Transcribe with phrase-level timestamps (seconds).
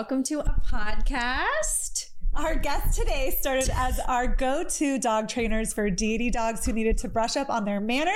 [0.00, 2.06] welcome to a Pawdcast.
[2.34, 6.96] Our guest today started as our go to dog trainers for deity dogs who needed
[6.98, 8.14] to brush up on their manners,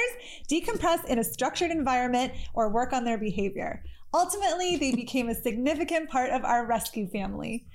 [0.51, 3.85] decompress in a structured environment, or work on their behavior.
[4.15, 7.67] Ultimately, they became a significant part of our rescue family.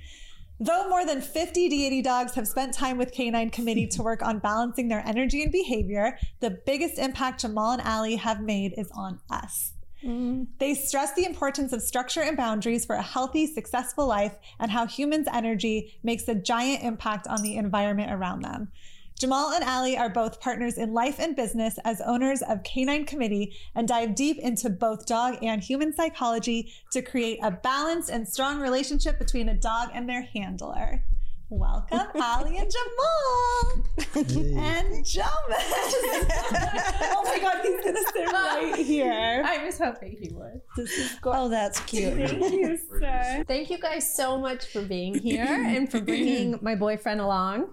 [0.60, 4.40] Though more than 50 deity dogs have spent time with K9 Kommittee to work on
[4.40, 9.20] balancing their energy and behavior, the biggest impact Jamal and Ali have made is on
[9.30, 9.74] us.
[10.04, 10.44] Mm-hmm.
[10.60, 14.86] They stress the importance of structure and boundaries for a healthy, successful life and how
[14.86, 18.72] humans' energy makes a giant impact on the environment around them.
[19.20, 23.54] Jamal and Ali are both partners in life and business as owners of K9 Kommittee
[23.76, 28.62] and dive deep into both dog and human psychology to create a balanced and strong
[28.62, 31.04] relationship between a dog and their handler.
[31.52, 33.84] Welcome, Ali and Jamal.
[34.16, 35.32] And Jamal.
[35.50, 39.42] oh my God, he's going to sit right here.
[39.44, 40.62] I was hoping he would.
[40.78, 41.42] This is gorgeous.
[41.42, 42.14] Oh, that's cute.
[42.14, 43.44] Thank you, sir.
[43.48, 47.70] Thank you guys so much for being here and for bringing my boyfriend along.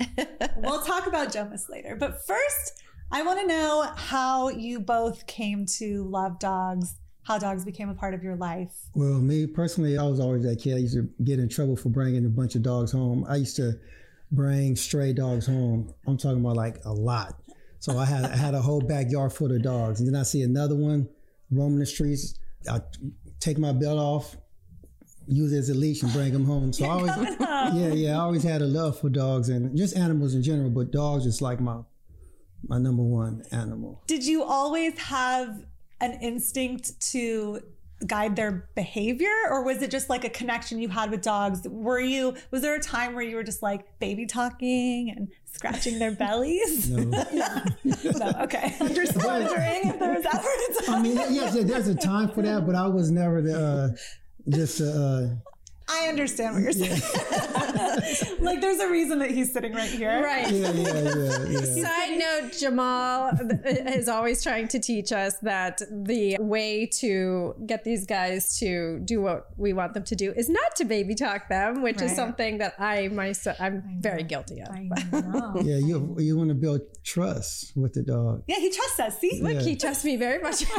[0.58, 1.96] We'll talk about Jomas later.
[1.96, 6.94] But first, I want to know how you both came to love dogs,
[7.28, 8.72] how dogs became a part of your life.
[8.94, 10.76] Well, me personally, I was always that kid.
[10.76, 13.26] I used to get in trouble for bringing a bunch of dogs home.
[13.28, 13.74] I used to
[14.32, 15.92] bring stray dogs home.
[16.06, 17.38] I'm talking about like a lot.
[17.80, 20.40] So I had I had a whole backyard full of dogs, and then I see
[20.40, 21.06] another one
[21.50, 22.38] roaming the streets.
[22.68, 22.80] I
[23.40, 24.34] take my belt off,
[25.26, 26.72] use it as a leash, and bring them home.
[26.72, 30.34] So I always, yeah, yeah, I always had a love for dogs and just animals
[30.34, 30.70] in general.
[30.70, 31.82] But dogs is like my
[32.66, 34.02] my number one animal.
[34.06, 35.62] Did you always have
[36.00, 37.60] an instinct to
[38.06, 41.66] guide their behavior or was it just like a connection you had with dogs?
[41.68, 45.98] Were you was there a time where you were just like baby talking and scratching
[45.98, 46.88] their bellies?
[46.98, 47.04] No.
[47.84, 48.76] no okay.
[48.80, 52.28] I'm just wondering if there was ever a time I mean, yes, there's a time
[52.28, 55.34] for that, but I was never the uh, just uh,
[55.88, 57.00] i understand what you're saying
[58.40, 60.50] like there's a reason that he's sitting right here Right.
[60.50, 61.60] yeah, yeah, yeah, yeah.
[61.84, 63.30] Side note, Jamal
[63.86, 69.20] is always trying to teach us that the way to get these guys to do
[69.20, 72.58] what we want them to do is not to baby talk them, which is something
[72.58, 74.68] that I myself I'm very guilty of.
[74.70, 75.54] I know.
[75.62, 78.42] Yeah, you you want to build trust with the dog.
[78.46, 79.18] Yeah, he trusts us.
[79.20, 80.64] See, Look, he trusts me very much.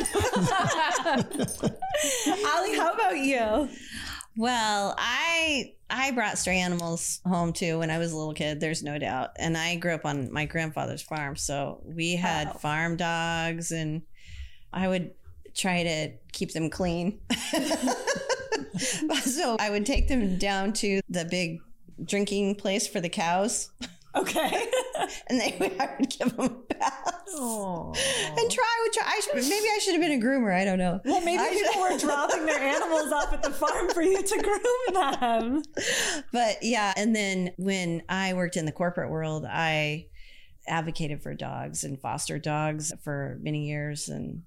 [2.55, 3.69] Ali, how about you?
[4.37, 8.59] Well, I I brought stray animals home too when I was a little kid.
[8.59, 12.95] There's no doubt, and I grew up on my grandfather's farm, so we had farm
[12.95, 14.03] dogs, and
[14.71, 15.11] I would
[15.55, 17.19] try to keep them clean.
[19.23, 21.59] so I would take them down to the big
[22.03, 23.71] drinking place for the cows,
[24.15, 24.65] Okay.
[25.27, 27.33] and they would, I would give them baths.
[27.35, 27.93] Oh.
[27.95, 29.03] And try, would try.
[29.05, 30.53] I should, maybe I should have been a groomer.
[30.53, 30.99] I don't know.
[31.05, 34.37] Well, maybe I people were dropping their animals off at the farm for you to
[34.37, 34.59] groom
[34.93, 35.63] them.
[36.31, 40.05] but yeah and then when i worked in the corporate world i
[40.67, 44.43] advocated for dogs and foster dogs for many years and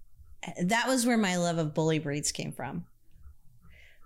[0.65, 2.85] that was where my love of bully breeds came from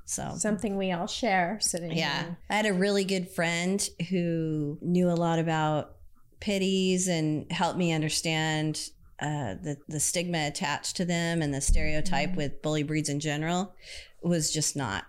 [0.06, 2.38] so Something we all share sitting yeah here.
[2.48, 5.96] i had a really good friend who knew a lot about
[6.40, 8.80] pitties and helped me understand
[9.20, 13.74] uh, the the stigma attached to them and the stereotype with bully breeds in general
[14.22, 15.04] was just not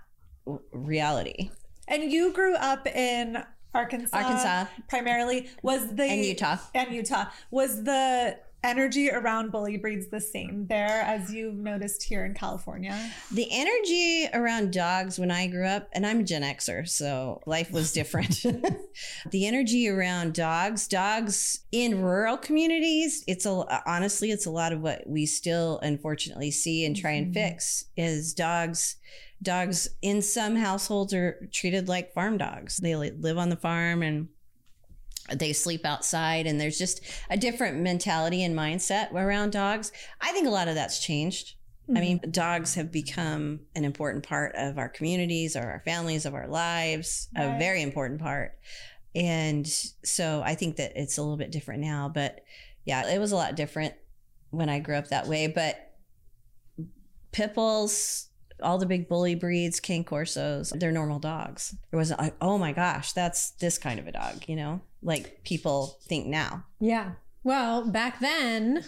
[0.72, 1.50] reality
[1.88, 3.44] And you grew up in
[3.74, 4.18] Arkansas.
[4.18, 4.66] Arkansas.
[4.90, 5.50] Primarily.
[5.62, 7.26] Was the and utah and Utah.
[7.52, 13.12] Was the energy around bully breeds the same there as you've noticed here in California?
[13.32, 17.72] The energy around dogs when I grew up, and I'm a Gen Xer, so life
[17.72, 18.44] was different.
[19.32, 24.82] the energy around dogs, dogs in rural communities, it's a honestly, it's a lot of
[24.82, 27.34] what we still unfortunately see and try and Mhm.
[27.34, 28.96] fix is dogs.
[29.44, 32.78] Dogs in some households are treated like farm dogs.
[32.78, 34.30] They live on the farm and
[35.34, 39.92] they sleep outside and there's just a different mentality and mindset around dogs.
[40.22, 41.56] I think a lot of that's changed.
[41.90, 42.02] I mm-hmm.
[42.02, 46.48] mean, dogs have become an important part of our communities, or our families, of our
[46.48, 48.58] lives, a very important part.
[49.16, 49.66] And
[50.04, 52.12] so I think that it's a little bit different now.
[52.14, 52.42] But
[52.84, 53.94] yeah, it was a lot different
[54.50, 55.48] when I grew up that way.
[55.48, 55.94] But
[57.32, 58.27] pit bulls,
[58.62, 61.76] all the big bully breeds, Cane Corsos, they're normal dogs.
[61.92, 65.44] It wasn't like, oh my gosh, that's this kind of a dog, you know, like
[65.44, 66.66] people think now.
[66.80, 67.12] Yeah.
[67.44, 68.84] Well, back then,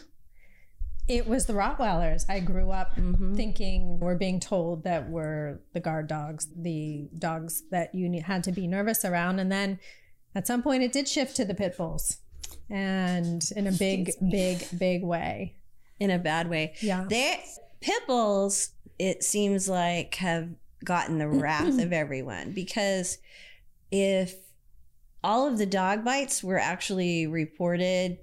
[1.07, 2.25] it was the Rottweilers.
[2.29, 3.35] I grew up Mhm.
[3.35, 8.51] thinking we're being told that we're the guard dogs, the dogs that you had to
[8.51, 9.39] be nervous around.
[9.39, 9.79] And then
[10.35, 12.17] at some point, it did shift to the pit bulls
[12.69, 15.55] and in a big, big, big way.
[15.99, 16.75] In a bad way.
[16.81, 17.05] Yeah.
[17.09, 17.43] They
[17.81, 18.69] pit bulls,
[18.99, 20.49] it seems like have
[20.83, 23.17] gotten the wrath of everyone because
[23.91, 24.35] if
[25.23, 28.17] all of the dog bites were actually reported,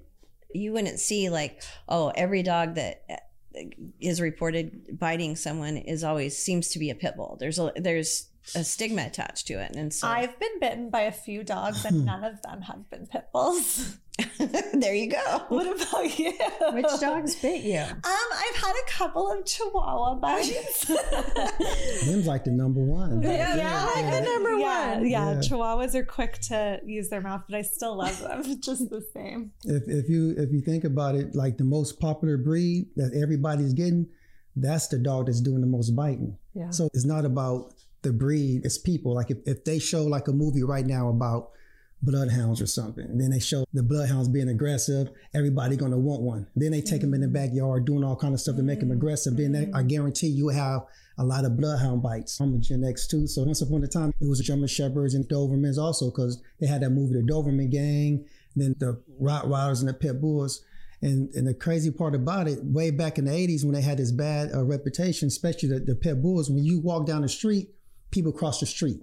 [0.53, 3.63] you wouldn't see like, oh, every dog that uh,
[4.19, 7.37] reported biting someone is always seems to be a pit bull.
[7.39, 11.11] There's a there's a stigma attached to it, and so I've been bitten by a
[11.11, 13.97] few dogs and none of them have been pit bulls.
[14.73, 15.45] there you go.
[15.49, 16.33] What about you?
[16.71, 17.79] Which dogs bit you?
[17.79, 20.85] Um, I've had a couple of Chihuahua bites.
[22.05, 23.21] Them's like the number one.
[23.21, 25.07] Yeah, yeah, like the number yeah, one.
[25.07, 25.39] Yeah, Yeah.
[25.39, 29.51] Chihuahuas are quick to use their mouth, but I still love them just the same.
[29.65, 33.73] If if you if you think about it, like the most popular breed that everybody's
[33.73, 34.07] getting,
[34.55, 36.37] that's the dog that's doing the most biting.
[36.55, 36.71] Yeah.
[36.71, 39.15] So it's not about the breed, it's people.
[39.15, 41.51] Like if, if they show like a movie right now about
[42.01, 46.47] bloodhounds or something, and then they show the bloodhounds being aggressive, everybody gonna want one.
[46.55, 47.33] Then they take them in the mm-hmm.
[47.33, 48.97] backyard doing all kind of stuff to make them mm-hmm.
[48.97, 49.37] aggressive.
[49.37, 49.87] Then they, I mm-hmm.
[49.87, 50.85] guarantee you have
[51.17, 52.39] a lot of bloodhound bites.
[52.39, 53.27] I'm a Gen X too.
[53.27, 56.67] So once upon a time, it was the German Shepherds and Dobermans also because they
[56.67, 60.63] had that movie, The Doberman Gang, then the Rottweilers and the Pit Bulls.
[60.99, 63.99] And, and the crazy part about it, way back in the 80s when they had
[63.99, 67.69] this bad uh, reputation, especially the, the pit bulls, when you walk down the street,
[68.11, 69.01] people cross the street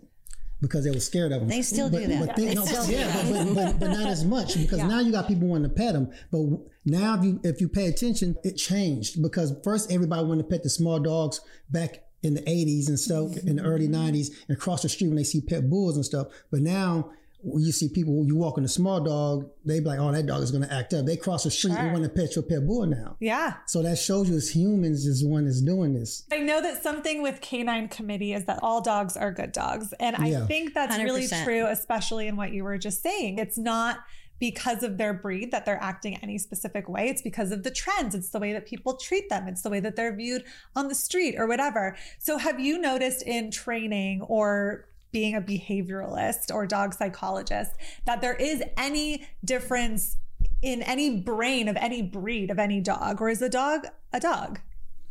[0.61, 1.49] because they were scared of them.
[1.49, 2.27] They still do but, that.
[2.27, 5.13] But They no, still do yeah, but, but, but, not as much because now you
[5.13, 6.11] got people wanting to pet them.
[6.31, 6.41] But
[6.85, 10.63] now if you if you pay attention, it changed because first everybody wanted to pet
[10.63, 11.41] the small dogs
[11.71, 13.49] back in the 80s and stuff mm-hmm.
[13.49, 16.29] in the early 90s and cross the street when they see pet bulls and stuff.
[16.51, 17.11] But now
[17.57, 20.43] you see people, you walk in a small dog, they be like, oh, that dog
[20.43, 21.05] is going to act up.
[21.07, 23.17] They cross the street and want to pet your pet bull now.
[23.21, 23.55] Yeah.
[23.67, 26.25] So that shows you as humans is the one that's doing this.
[26.33, 29.93] I know that something with K9 Kommittee is that all dogs are good dogs.
[30.01, 30.47] And I Yeah.
[30.47, 31.45] think that's really 100%.
[31.45, 33.39] true, especially in what you were just saying.
[33.39, 33.99] It's not
[34.41, 37.09] because of their breed that they're acting any specific way.
[37.09, 38.15] It's because of the trends.
[38.15, 39.47] It's the way that people treat them.
[39.49, 40.45] It's the way that they're viewed
[40.75, 41.97] on the street or whatever.
[42.19, 47.71] So have you noticed in training or being a behavioralist or dog psychologist
[48.05, 50.17] that there is any difference
[50.61, 54.59] in any brain of any breed of any dog or is a dog a dog?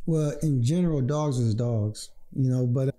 [0.05, 2.91] Well, in general, dogs is dogs, you know, but uh,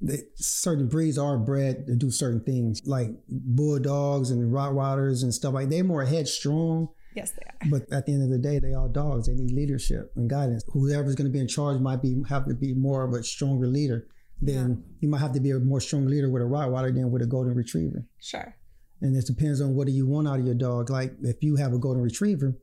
[0.00, 5.54] they, certain breeds are bred to do certain things, like bulldogs and Rottweilers and stuff
[5.54, 5.68] like.
[5.70, 7.70] They're more headstrong, Yes, they are.
[7.70, 9.26] but at the end of the day, they are dogs.
[9.26, 10.62] They need leadership and guidance.
[10.72, 13.66] Whoever's going to be in charge might be have to be more of a stronger
[13.66, 14.06] leader.
[14.40, 17.22] Then you might have to be a more strong leader with a Rottweiler than with
[17.22, 18.04] a Golden Retriever.
[18.20, 18.54] Sure.
[19.00, 20.90] And it depends on what do you want out of your dog.
[20.90, 22.56] Like if you have a golden retriever,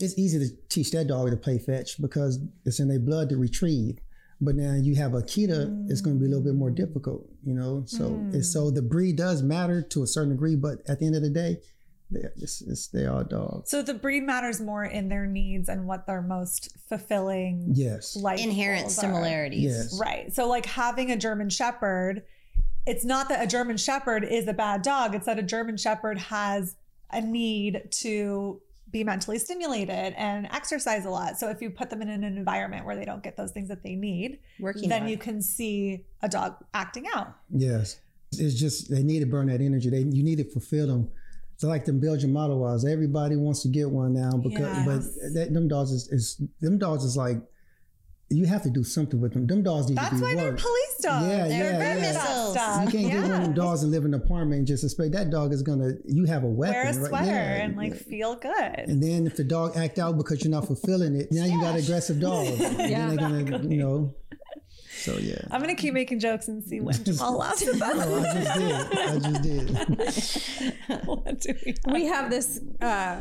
[0.00, 3.36] it's easy to teach that dog to play fetch because it's in their blood to
[3.36, 3.98] retrieve.
[4.40, 7.26] But now you have a Akita, it's going to be a little bit more difficult,
[7.42, 7.84] you know.
[7.86, 8.34] So mm.
[8.34, 11.22] it's, so the breed does matter to a certain degree, but at the end of
[11.22, 11.58] the day,
[12.10, 13.70] they it's, it's, they are dogs.
[13.70, 18.16] So the breed matters more in their needs and what their most fulfilling Yes.
[18.16, 19.62] life Inherent similarities.
[19.62, 19.98] Yes.
[20.00, 20.32] Right.
[20.34, 22.22] So like having a German Shepherd,
[22.86, 25.14] it's not that a German Shepherd is a bad dog.
[25.14, 26.76] It's that a German Shepherd has
[27.10, 28.60] a need to
[28.92, 31.38] be mentally stimulated and exercise a lot.
[31.40, 33.82] So if you put them in an environment where they don't get those things that
[33.82, 35.10] they need, Working then hard.
[35.10, 37.34] you can see a dog acting out.
[37.50, 37.98] Yes.
[38.38, 39.90] It's just they need to burn that energy.
[39.90, 41.10] They you need to fulfill them.
[41.56, 42.84] It's like them Belgian Malinois.
[42.86, 44.86] Everybody wants to get one now because Yes.
[44.86, 47.38] but that, them dogs is, is them dogs is like
[48.28, 49.46] you have to do something with them.
[49.46, 51.26] Them dogs need That's to be why they're police dogs.
[51.28, 52.12] Yeah, They're yeah, very yeah.
[52.54, 52.84] that.
[52.84, 55.12] You can't get one of them dogs and live in an apartment and just expect
[55.12, 55.92] that dog is gonna.
[56.04, 57.06] You have a weapon, Wear a right?
[57.08, 58.52] sweater Yeah, and like feel good.
[58.78, 61.76] And then if the dog act out because you're not fulfilling it, now you got
[61.76, 62.46] an aggressive dog.
[62.60, 63.14] And Yeah.
[63.14, 64.14] then they're gonna, you know.
[65.06, 65.38] So yeah.
[65.52, 68.98] I'm gonna keep making jokes and see when Jamal laughs about Oh, I just did.
[68.98, 70.74] I just did.
[71.06, 71.94] what do we have?
[71.94, 73.20] we have this uh,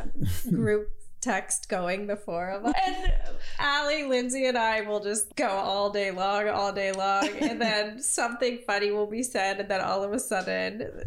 [0.49, 0.89] group
[1.25, 2.73] text going, the four of us.
[2.85, 3.13] And
[3.59, 7.27] Ali, Lindsay, and I will just go all day long, all day long.
[7.41, 9.59] And then something funny will be said.
[9.59, 11.03] And then all of a sudden,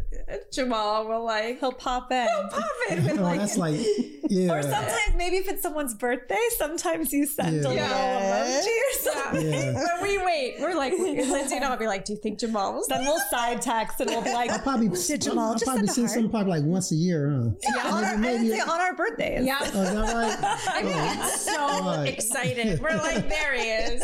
[0.51, 2.27] Jamal will like, He'll pop in.
[2.27, 3.79] He'll pop in with Oh, like, that's like
[4.29, 4.53] yeah.
[4.53, 7.61] Or sometimes maybe if it's someone's birthday, sometimes you send Yeah.
[7.61, 8.61] a little Yeah.
[8.61, 9.51] emoji or something.
[9.51, 9.73] Yeah.
[9.97, 10.55] but we wait.
[10.59, 13.61] We're like, Lindsay and I'll be like, do you think Jamal was Then we'll side
[13.61, 16.01] text and we'll be like, I'll probably Did Jamal I just probably send a see
[16.01, 16.11] heart?
[16.11, 17.49] some probably like once a year, huh?
[17.75, 19.45] yeah, on our, maybe, I maybe- on our birthdays.
[19.45, 19.59] Yeah.
[19.61, 20.37] Oh, is that right?
[20.67, 22.13] I get oh so Right.
[22.13, 22.79] excited.
[22.81, 24.03] We're like, there he is.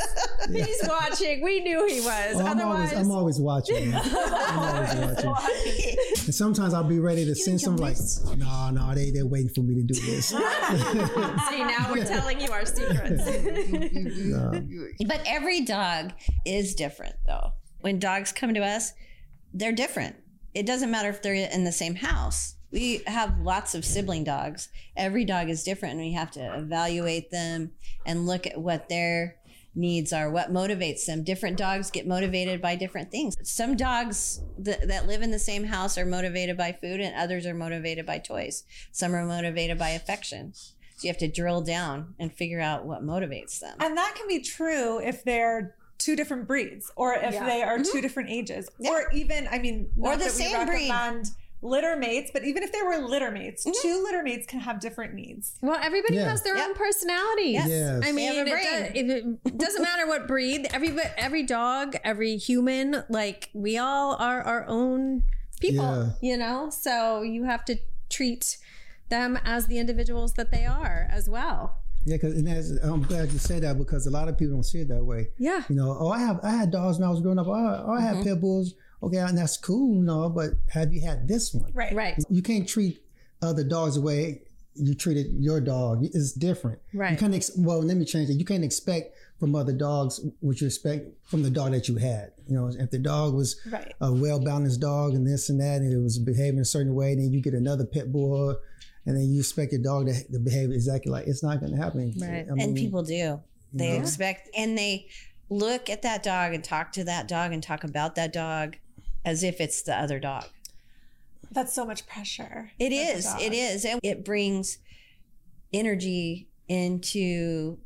[0.51, 1.41] He's watching.
[1.41, 2.35] We knew he was.
[2.35, 3.93] Oh, I'm Otherwise, always, I'm always watching.
[3.93, 5.95] I'm always watching.
[6.25, 7.97] And sometimes I'll be ready to send some like,
[8.37, 10.27] no, no, they they're waiting for me to do this.
[10.29, 13.23] see now we're telling you our secrets.
[14.25, 14.51] No.
[15.07, 16.13] But every dog
[16.45, 17.51] is different, though.
[17.81, 18.93] When dogs come to us,
[19.53, 20.15] they're different.
[20.53, 22.55] It doesn't matter if they're in the same house.
[22.75, 24.67] We have lots of sibling dogs.
[24.97, 27.71] Every dog is different, and we have to evaluate them
[28.05, 29.37] and look at what their
[29.73, 31.23] needs are, what motivates them.
[31.23, 33.37] Different dogs get motivated by different things.
[33.43, 37.45] Some dogs that, that live in the same house are motivated by food, and others
[37.45, 38.65] are motivated by toys.
[38.91, 40.51] Some are motivated by affection.
[40.53, 43.77] So you have to drill down and figure out what motivates them.
[43.79, 47.45] And that can be true if they're two different breeds or if Yeah.
[47.45, 48.83] they are two different ages Mm-hmm.
[48.83, 48.91] Yeah.
[48.91, 50.91] or even i mean Or the same breed.
[51.61, 53.73] Recommend litter mates but even if they were litter mates Mm-hmm.
[53.81, 56.29] two litter mates can have different needs Well, everybody Yeah.
[56.29, 56.67] has their Yep.
[56.69, 57.51] own personality.
[57.51, 57.67] Yes.
[57.69, 58.01] Yes.
[58.05, 60.67] I mean, it, does, it, doesn't matter what breed.
[60.73, 65.23] Every every dog, every human, like we all are our own
[65.59, 65.85] people.
[66.21, 66.29] Yeah.
[66.31, 67.77] You know, so you have to
[68.09, 68.57] treat
[69.09, 71.79] them as the individuals that they are as well.
[72.05, 74.63] Yeah, because and that's, I'm glad you say that because a lot of people don't
[74.63, 75.27] see it that way.
[75.37, 75.63] Yeah.
[75.69, 77.47] You know, oh, I have I had dogs when I was growing up.
[77.47, 78.23] Oh, oh I had mm-hmm.
[78.23, 78.75] pit bulls.
[79.03, 81.71] Okay, and that's cool, no, but have you had this one?
[81.73, 82.15] right Right.
[82.29, 83.03] You can't treat
[83.41, 84.41] other dogs the way
[84.75, 86.03] you treated your dog.
[86.03, 86.79] It's different.
[86.91, 87.17] You Right.
[87.17, 87.33] can't.
[87.33, 88.33] Ex- well, let me change it.
[88.33, 92.31] You can't expect from other dogs what you expect from the dog that you had.
[92.47, 95.81] You know, if the dog was right a well balanced dog and this and that,
[95.81, 98.57] and it was behaving a certain way, then you get another pit bull,
[99.05, 101.77] and then you expect your dog to, to behave exactly like it's not going to
[101.81, 102.13] happen.
[102.19, 102.45] Right.
[102.49, 103.41] I mean, and people do.
[103.73, 104.01] They know?
[104.01, 105.07] expect and they
[105.49, 108.77] look at that dog and talk to that dog and talk about that dog
[109.23, 110.45] as if it's the other dog.
[111.51, 113.25] that's so much pressure It as a is.
[113.25, 113.41] dog.
[113.41, 113.85] It is.
[113.85, 114.77] And it brings
[115.73, 117.77] energy into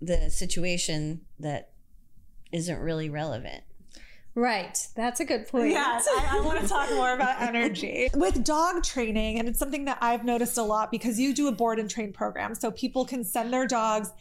[0.00, 1.70] the situation that
[2.52, 3.64] isn't really relevant.
[4.34, 4.78] Right.
[4.94, 5.70] That's a good point.
[5.70, 8.08] Yes, I, I want to talk more about energy.
[8.14, 11.52] With dog training, and it's something that I've noticed a lot because you do a
[11.52, 12.54] board and train program.
[12.54, 14.12] So people can send their dogs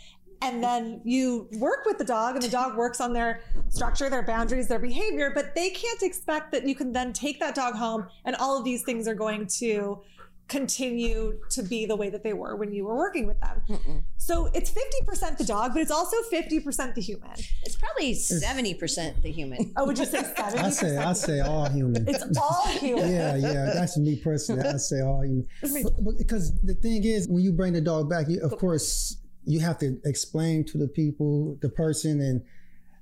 [0.41, 4.23] and then you work with the dog and the dog works on their structure, their
[4.23, 8.07] boundaries, their behavior, but they can't expect that you can then take that dog home
[8.25, 10.01] and all of these things are going to
[10.49, 13.61] continue to be the way that they were when you were working with them.
[14.17, 17.29] So it's 50% the dog, but it's also 50% the human.
[17.63, 19.71] It's probably 70% the human.
[19.77, 20.57] Oh, would you say 70%?
[20.57, 22.07] I say I say all human.
[22.07, 23.11] it's all human.
[23.11, 24.67] yeah, yeah, that's me personally.
[24.67, 25.47] I say all human.
[25.61, 29.17] But- but- because the thing is, when you bring the dog back, you, of course,
[29.45, 32.41] you have to explain to the people, the person, and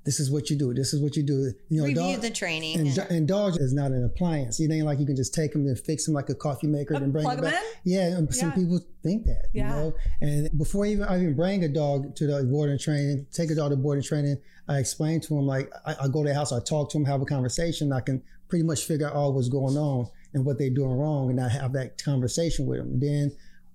[0.07, 0.73] this is what you do.
[0.73, 1.51] This is what you do.
[1.67, 2.79] You know, Review dog- the training.
[2.79, 4.57] And, and- dogs is not an appliance.
[4.57, 6.93] It ain't like you can just take them and fix them like a coffee maker
[6.93, 7.61] oh, and bring plug them 'em back.
[7.61, 7.91] in?
[7.91, 9.47] Yeah, and some people think that.
[9.53, 9.67] Yeah.
[9.67, 9.93] You know?
[10.21, 13.55] And before even I even bring a dog to the board and training, take a
[13.55, 14.37] dog to board and training,
[14.69, 17.03] I explain to them like I, I go to their house, I talk to them,
[17.05, 17.91] have a conversation.
[17.91, 21.31] I can pretty much figure out all what's going on and what they're doing wrong,
[21.31, 22.93] and I have that conversation with them.
[22.93, 23.31] And then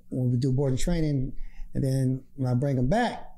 [0.09, 1.35] when we do board and training,
[1.75, 3.29] and then when I bring them back,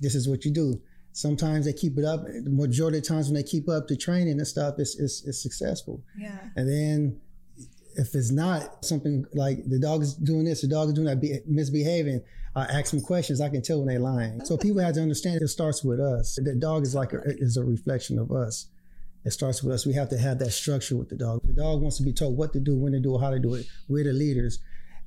[0.00, 0.80] this is what you do.
[1.20, 2.24] Sometimes they keep it up.
[2.24, 5.42] The majority of times when they keep up the training and stuff, it's, it's, it's
[5.42, 6.02] successful.
[6.16, 6.38] Yeah.
[6.56, 7.20] And then
[7.96, 11.20] if it's not something like the dog is doing this, the dog is doing that,
[11.20, 12.22] be, misbehaving,
[12.56, 13.40] I ask them questions.
[13.42, 14.42] I can tell when they're lying.
[14.46, 16.38] So people have to understand it starts with us.
[16.42, 18.68] The dog is like a, is a reflection of us.
[19.26, 19.84] It starts with us.
[19.84, 21.42] We have to have that structure with the dog.
[21.44, 23.38] The dog wants to be told what to do, when to do it, how to
[23.38, 23.66] do it.
[23.88, 24.60] We're the leaders.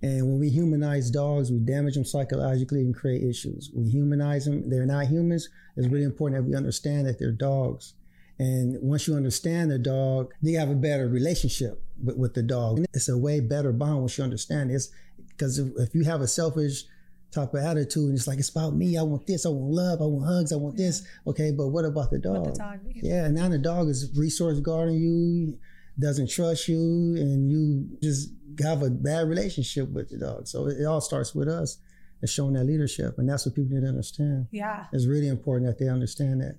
[0.04, 3.72] And when we humanize dogs, we damage them psychologically and create issues.
[3.74, 4.70] We humanize them.
[4.70, 5.48] They're not humans.
[5.78, 7.94] It's really important that we understand that they're dogs.
[8.38, 12.80] And once you understand the dog, you have a better relationship with, with the dog.
[12.80, 14.92] And it's a way better bond once you understand this.
[15.30, 16.84] Because if, if you have a selfish
[17.32, 20.02] type of attitude and it's like, it's about me, I want this, I want love,
[20.02, 21.08] I want hugs, I want this.
[21.28, 22.40] Okay, but what about the dog?
[22.40, 22.80] What the dog.
[22.96, 25.58] Yeah, and now the dog is resource guarding you,
[26.00, 28.30] doesn't trust you, and you just
[28.62, 30.48] have a bad relationship with the dog.
[30.48, 31.78] So it, it all starts with us
[32.22, 33.18] and showing that leadership.
[33.18, 34.48] And that's what people need to understand.
[34.52, 34.86] Yeah.
[34.94, 36.58] It's really important that they understand that.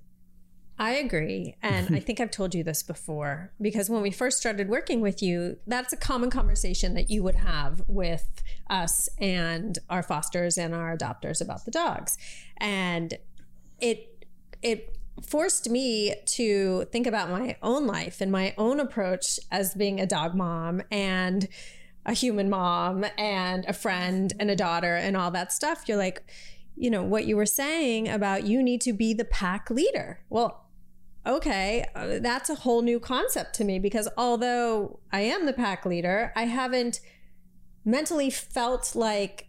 [0.77, 1.55] I agree.
[1.61, 5.23] And I think I've told you this before because when we first started working with
[5.23, 10.75] you, that's a common conversation that you would have with us and our fosters and
[10.75, 12.17] our adopters about the dogs.
[12.57, 13.17] And
[13.79, 14.25] it
[14.61, 19.99] it forced me to think about my own life and my own approach as being
[19.99, 21.47] a dog mom and
[22.05, 25.83] a human mom and a friend and a daughter and all that stuff.
[25.87, 26.23] You're like,
[26.75, 30.19] you know, what you were saying about you need to be the pack leader.
[30.29, 30.65] Well,
[31.25, 35.85] okay, uh, that's a whole new concept to me because although I am the pack
[35.85, 36.99] leader, I haven't
[37.83, 39.47] mentally felt like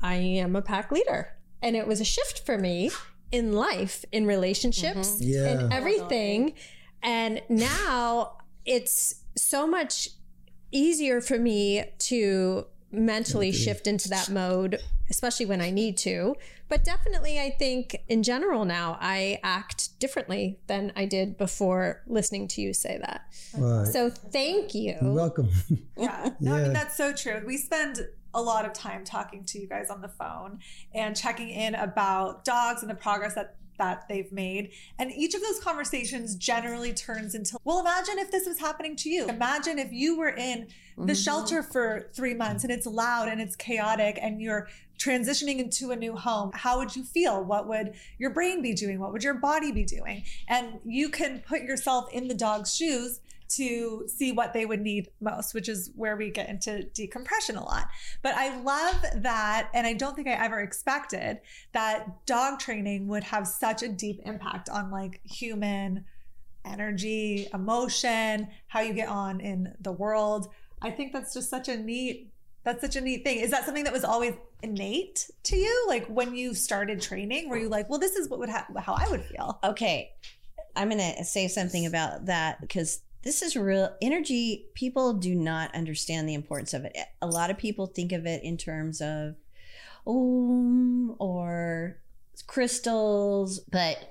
[0.00, 1.36] I am a pack leader.
[1.62, 2.90] And it was a shift for me
[3.32, 5.28] in life, in relationships, mm-hmm.
[5.28, 5.46] Yeah.
[5.46, 6.54] and everything.
[7.02, 10.10] And now it's so much
[10.72, 16.34] easier for me to mentally shift into that mode, especially when I need to.
[16.68, 22.48] But definitely, I think in general now, I act differently than I did before listening
[22.48, 23.22] to you say that.
[23.56, 23.86] Right.
[23.86, 24.96] So thank you.
[25.00, 25.48] You're welcome.
[25.96, 26.30] Yeah.
[26.40, 27.42] No, I mean, that's so true.
[27.46, 30.60] We spend a lot of time talking to you guys on the phone
[30.94, 34.72] and checking in about dogs and the progress that that they've made.
[34.98, 39.08] And each of those conversations generally turns into, well, imagine if this was happening to
[39.08, 39.26] you.
[39.26, 40.68] Imagine if you were in
[40.98, 41.14] the mm-hmm.
[41.14, 44.68] shelter for three months and it's loud and it's chaotic and you're
[44.98, 46.50] transitioning into a new home.
[46.52, 47.42] How would you feel?
[47.42, 49.00] What would your brain be doing?
[49.00, 50.24] What would your body be doing?
[50.46, 55.08] And you can put yourself in the dog's shoes to see what they would need
[55.20, 57.88] most, which is where we get into decompression a lot.
[58.22, 61.40] But I love that, and I don't think I ever expected
[61.72, 66.04] that dog training would have such a deep impact on like human
[66.64, 70.48] energy, emotion, how you get on in the world.
[70.82, 72.30] I think that's just such a neat
[72.62, 73.38] that's such a neat thing.
[73.38, 75.86] Is that something that was always innate to you?
[75.88, 78.94] Like when you started training, were you like, well, this is what would ha- how
[78.94, 79.58] I would feel?
[79.64, 80.12] Okay.
[80.76, 84.66] I'm going to say something about that because this is real energy.
[84.74, 86.96] People do not understand the importance of it.
[87.20, 89.36] A lot of people think of it in terms of
[90.06, 91.98] um or
[92.46, 94.10] crystals, but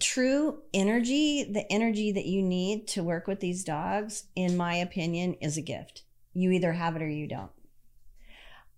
[0.00, 5.34] true energy, the energy that you need to work with these dogs, in my opinion,
[5.40, 6.02] is a gift.
[6.34, 7.50] You either have it or you don't.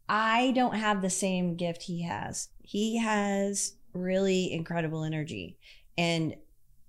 [0.08, 2.48] I don't have the same gift he has.
[2.62, 5.58] He has really incredible energy.
[5.98, 6.36] And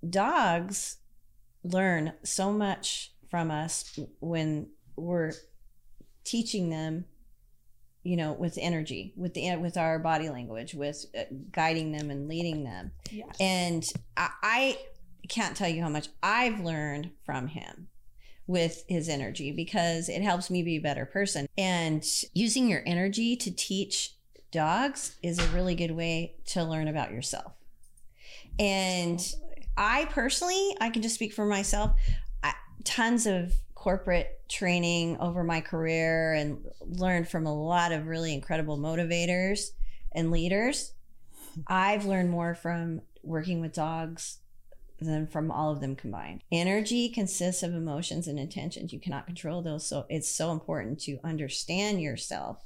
[0.08, 0.97] dogs
[1.72, 5.32] learn so much from us when we're
[6.24, 7.04] teaching them
[8.02, 11.22] you know with energy with the with our body language with uh,
[11.52, 12.92] guiding them and leading them.
[13.10, 13.36] Yes.
[13.40, 14.78] and I, I
[15.28, 17.88] can't tell you how much i've learned from him
[18.48, 21.46] with his energy because it helps me be a better person.
[21.56, 24.16] And using your energy to teach
[24.50, 27.52] dogs is a really good way to learn about yourself.
[28.58, 29.20] And
[29.78, 31.92] I personally, I can just speak for myself.
[32.42, 32.52] I,
[32.84, 38.76] tons of corporate training over my career and learned from a lot of really incredible
[38.76, 39.70] motivators
[40.12, 40.92] and leaders.
[41.68, 44.38] I've learned more from working with dogs
[45.00, 46.42] than from all of them combined.
[46.50, 48.92] Energy consists of emotions and intentions.
[48.92, 49.86] You cannot control those.
[49.86, 52.64] So it's so important to understand yourself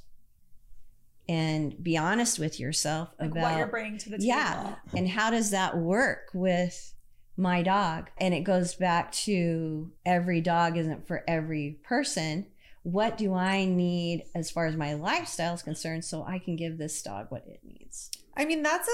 [1.29, 4.27] and be honest with yourself like about what you're bringing to the table.
[4.27, 4.75] yeah.
[4.95, 6.93] And how does that work with
[7.37, 8.09] my dog?
[8.17, 12.47] And it goes back to every dog isn't for every person.
[12.83, 16.77] What do I need as far as my lifestyle is concerned so I can give
[16.77, 18.11] this dog what it needs?
[18.35, 18.89] I mean, that's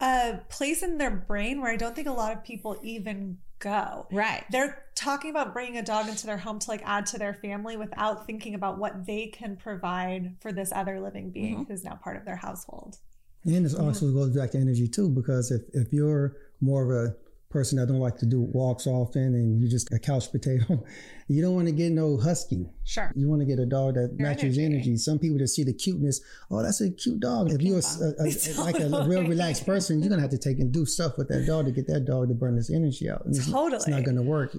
[0.00, 3.38] a, a place in their brain where I don't think a lot of people even
[3.58, 4.06] go.
[4.12, 4.44] Right.
[4.50, 7.76] They're talking about bringing a dog into their home to like add to their family
[7.76, 11.72] without thinking about what they can provide for this other living being mm-hmm.
[11.72, 12.98] who's now part of their household.
[13.44, 14.16] And it also mm-hmm.
[14.16, 17.16] goes back to energy too, because if, if you're more of a
[17.54, 20.84] person that don't like to do walks often and you just a couch potato,
[21.28, 22.66] you don't want to get no husky.
[22.84, 23.10] Sure.
[23.14, 24.74] You want to get a dog that Your matches energy.
[24.74, 24.96] energy.
[24.98, 26.20] Some people just see the cuteness.
[26.50, 27.50] Oh, that's a cute dog.
[27.52, 30.38] If you're a, a- a- like a, a real relaxed person, you're gonna have to
[30.38, 33.08] take and do stuff with that dog to get that dog to burn this energy
[33.08, 33.24] out.
[33.24, 33.76] And it's, Totally.
[33.76, 34.54] it's not gonna work.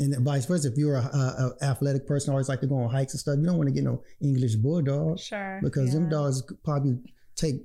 [0.00, 0.68] And vice versa.
[0.70, 3.36] If you're a, a, a athletic person, always like to go on hikes and stuff,
[3.38, 5.58] you don't want to get no English bulldog Sure.
[5.62, 6.98] because them dogs probably
[7.34, 7.56] take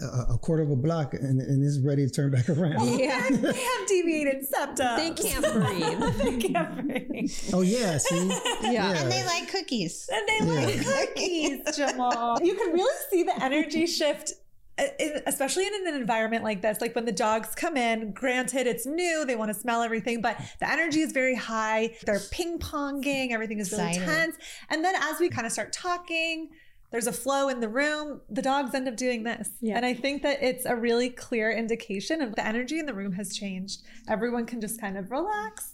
[0.00, 2.86] a, a quarter of a block and, and it's ready to turn back around.
[2.98, 3.28] Yeah.
[3.30, 4.96] they have deviated septum.
[4.96, 6.16] They can't breathe.
[6.40, 7.30] they can't breathe.
[7.52, 8.28] Oh yeah, see,
[8.62, 8.92] Yeah.
[8.92, 10.08] And they like cookies.
[10.12, 12.38] And they like cookies, Jamal.
[12.42, 14.32] You can really see the energy shift.
[14.78, 14.84] uh,
[15.26, 19.24] Especially in an environment like this, like when the dogs come in, granted it's new,
[19.26, 21.94] they want to smell everything, but the energy is very high.
[22.06, 24.06] They're ping ponging, everything is really Excited.
[24.06, 24.36] tense.
[24.70, 26.48] And then as we kind of start talking,
[26.92, 29.50] there's a flow in the room, the dogs end up doing this.
[29.60, 29.76] Yeah.
[29.76, 33.12] And I think that it's a really clear indication of the energy in the room
[33.12, 33.82] has changed.
[34.08, 35.72] Everyone can just kind of relax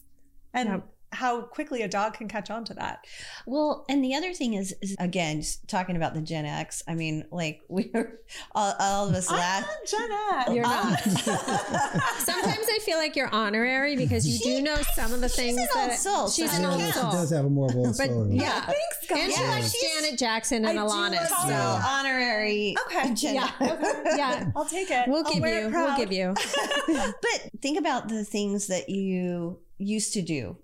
[0.54, 0.88] and Yep.
[1.12, 3.06] How quickly a dog can catch on to that.
[3.46, 6.82] Well, and the other thing is, is again, just talking about the Gen X.
[6.86, 8.20] I mean, like we're
[8.54, 9.62] all, all of us I'm laugh.
[9.66, 10.50] not Gen X.
[10.54, 10.98] You're uh, I'm-
[12.18, 15.68] Sometimes I feel like you're honorary because you do know some of the things She's
[15.74, 16.94] an old that soul, she's an old counts.
[16.94, 17.10] she soul.
[17.12, 18.28] does have a more of a But soul.
[18.30, 19.18] yeah, Thanks, guys.
[19.20, 21.30] and she Yeah, likes Janet Jackson and I Alanis.
[21.30, 21.82] love So her.
[21.86, 22.76] honorary.
[22.86, 23.14] Okay.
[23.14, 23.50] Gen yeah,
[24.16, 25.08] yeah, I'll take it.
[25.08, 25.76] we'll I'll give wear it you.
[25.76, 26.34] We'll give you.
[26.86, 30.56] But think about the things that you used to do.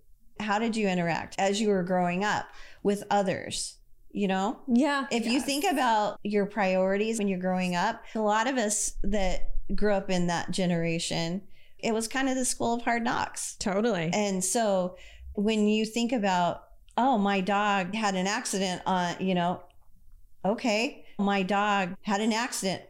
[0.44, 2.46] How did you interact as you were growing up
[2.82, 3.78] with others?
[4.12, 8.46] You know, Yeah, if you think about your priorities when you're growing up, a lot
[8.46, 11.42] of us that grew up in that generation,
[11.80, 13.56] it was kind of the school of hard knocks.
[13.58, 14.10] totally.
[14.12, 14.96] And so
[15.34, 16.62] when you think about,
[16.96, 19.62] oh, my dog had an accident on, you know,
[20.44, 22.82] okay, my dog had an accident,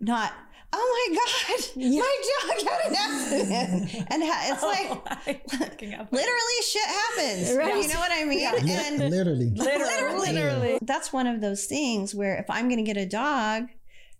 [0.00, 0.32] not,
[0.72, 2.00] oh my God, Yeah.
[2.00, 4.06] my dog had an accident.
[4.10, 6.12] and ha- it's oh like, I'm looking up.
[6.12, 7.56] literally shit happens.
[7.56, 7.82] Right.
[7.82, 8.46] You know what I mean?
[8.46, 9.50] And literally.
[9.50, 10.32] Literally.
[10.32, 10.78] Literally.
[10.82, 13.64] That's one of those things where if I'm going to get a dog,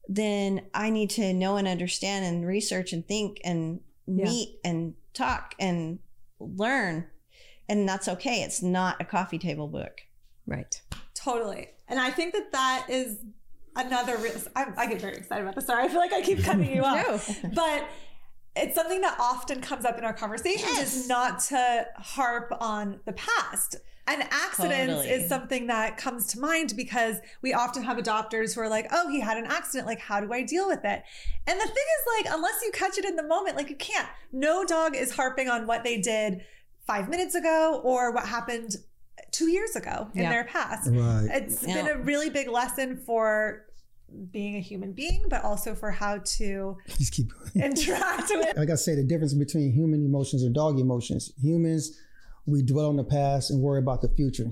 [0.09, 4.25] then I need to know and understand and research and think and Yeah.
[4.25, 6.01] meet and talk and
[6.41, 7.07] learn.
[7.69, 8.43] And that's okay.
[8.43, 10.01] It's not a coffee table book.
[10.47, 10.83] Right.
[11.15, 11.69] Totally.
[11.88, 13.19] And I think that that is
[13.77, 14.51] another risk.
[14.57, 15.67] I, I get very excited about this.
[15.67, 17.43] Sorry, I feel like I keep cutting you off.
[17.43, 17.51] No.
[17.55, 17.89] But
[18.55, 20.95] it's something that often comes up in our conversations Yes.
[20.97, 23.77] is not to harp on the past.
[24.09, 25.09] And accidents Totally.
[25.11, 29.09] is something that comes to mind because we often have adopters who are like, oh,
[29.09, 29.87] he had an accident.
[29.87, 31.03] Like, how do I deal with it?
[31.47, 34.09] And the thing is, like, unless you catch it in the moment, like, you can't.
[34.33, 36.41] No dog is harping on what they did
[36.85, 38.75] five minutes ago or what happened
[39.31, 40.31] two years ago in Yeah.
[40.31, 40.88] their past.
[40.90, 41.29] Right.
[41.31, 41.75] It's Yeah.
[41.75, 43.66] been a really big lesson for
[44.31, 47.51] being a human being, but also for how to Just keep going.
[47.70, 48.57] interact with.
[48.57, 51.33] like I say, the difference between human emotions and dog emotions.
[51.42, 51.96] Humans,
[52.46, 54.51] we dwell on the past and worry about the future.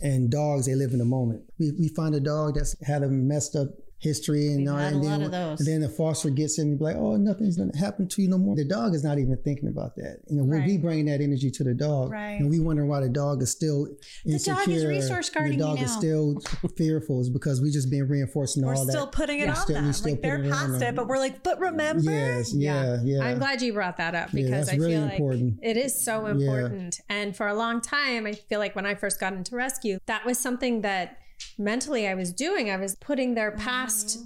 [0.00, 1.42] And dogs, they live in the moment.
[1.58, 4.92] We, we find a dog that's had a messed up history and, We've all, had
[4.94, 5.60] and then, lot of those.
[5.60, 8.28] and then the foster gets in and be like, oh, nothing's gonna happen to you
[8.28, 8.54] no more.
[8.54, 10.18] The dog is not even thinking about that.
[10.28, 12.38] You know, when we bring that energy to the dog, Right.
[12.40, 13.86] and we wonder why the dog is still
[14.24, 16.38] The dog is insecure, resource guarding The dog is still
[16.76, 17.20] fearful.
[17.20, 19.50] Is because we just been reinforcing all that We're still putting it Yeah.
[19.50, 19.92] on Still- them.
[19.92, 22.10] still Like they're past it, but we're like, but remember?
[22.10, 23.20] Yes, yeah, yeah.
[23.22, 26.04] I'm glad you brought that up Yeah, because that's I really feel like it is
[26.04, 27.00] so important.
[27.08, 30.24] And for a long time, I feel like when I first got into rescue, that
[30.26, 31.16] was something that
[31.58, 32.70] mentally I was doing.
[32.70, 34.18] I was putting their past,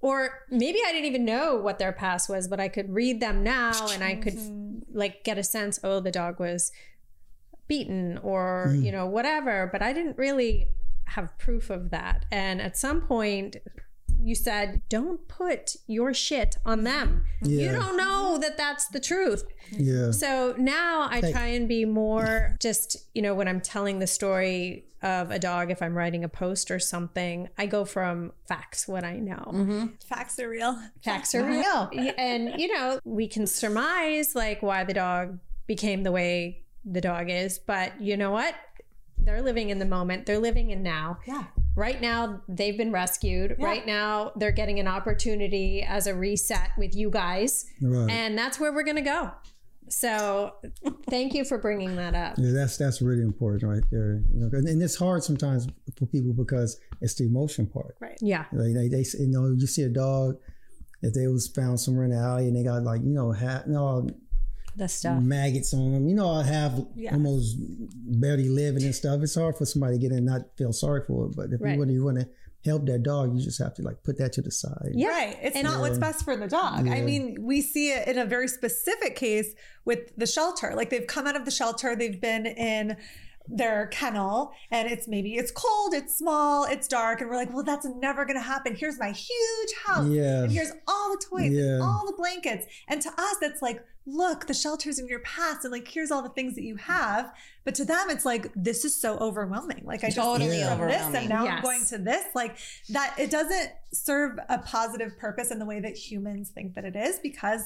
[0.00, 3.42] or maybe I didn't even know what their past was, but I could read them
[3.42, 4.38] now and I could
[4.92, 6.70] like get a sense, oh, the dog was
[7.66, 8.84] beaten or, Mm.
[8.84, 9.68] you know, whatever.
[9.72, 10.68] But I didn't really
[11.06, 12.26] have proof of that.
[12.30, 13.56] And at some point,
[14.24, 17.24] you said, don't put your shit on them.
[17.42, 19.44] You don't know that that's the truth.
[19.70, 20.10] yeah.
[20.10, 24.06] So now I Thank- try and be more just, you know, when I'm telling the
[24.06, 28.88] story of a dog, if I'm writing a post or something, I go from facts,
[28.88, 29.50] what I know.
[29.52, 29.86] Mm-hmm.
[30.08, 30.80] Facts are real.
[31.04, 31.90] Facts are real.
[32.16, 37.28] And, you know, we can surmise like why the dog became the way the dog
[37.28, 37.58] is.
[37.58, 38.54] But you know what?
[39.18, 41.18] They're living in the moment, they're living in now.
[41.26, 41.44] Yeah.
[41.76, 43.56] Right now, they've been rescued.
[43.58, 43.66] Yeah.
[43.66, 47.66] Right now, they're getting an opportunity as a reset with you guys.
[47.82, 48.10] Right.
[48.10, 49.32] And that's where we're going to go.
[49.88, 50.54] So,
[51.10, 52.34] thank you for bringing that up.
[52.38, 54.22] Yeah, that's that's really important right there.
[54.32, 55.66] You know, and and it's hard sometimes
[55.98, 57.96] for people because it's the emotion part.
[58.00, 58.18] Right.
[58.20, 58.44] Yeah.
[58.52, 60.38] Like they, they you know, you see a dog
[61.02, 63.62] if they was found somewhere in the alley and they got like you know, ha-
[63.66, 64.08] you know
[64.76, 65.22] The stuff.
[65.22, 66.08] maggots on them.
[66.08, 67.12] You know, I have Yeah.
[67.14, 69.20] almost barely living and stuff.
[69.22, 71.36] It's hard for somebody to get in and not feel sorry for it.
[71.36, 71.72] But if Right.
[71.74, 72.28] you want to, you want to
[72.64, 74.92] help that dog, you just have to like put that to the side.
[74.94, 75.08] Yeah.
[75.08, 75.36] Right.
[75.42, 76.88] It's And- not what's best for the dog.
[76.88, 80.72] I mean, we see it in a very specific case with the shelter.
[80.74, 82.96] Like they've come out of the shelter, they've been in
[83.46, 87.62] their kennel and it's maybe it's cold, it's small, it's dark and we're like, "Well,
[87.62, 88.74] that's never going to happen.
[88.74, 90.08] Here's my huge house.
[90.08, 90.44] Yeah.
[90.44, 91.74] And here's all the toys Yeah.
[91.74, 95.64] and all the blankets." And to us it's like, "Look, the shelter's in your past
[95.64, 98.82] and like here's all the things that you have." But to them it's like, "This
[98.84, 99.82] is so overwhelming.
[99.84, 101.28] Like I just Totally came from this and overwhelming.
[101.28, 102.56] now I'm going to this." Like
[102.90, 106.96] that it doesn't serve a positive purpose in the way that humans think that it
[106.96, 107.60] is because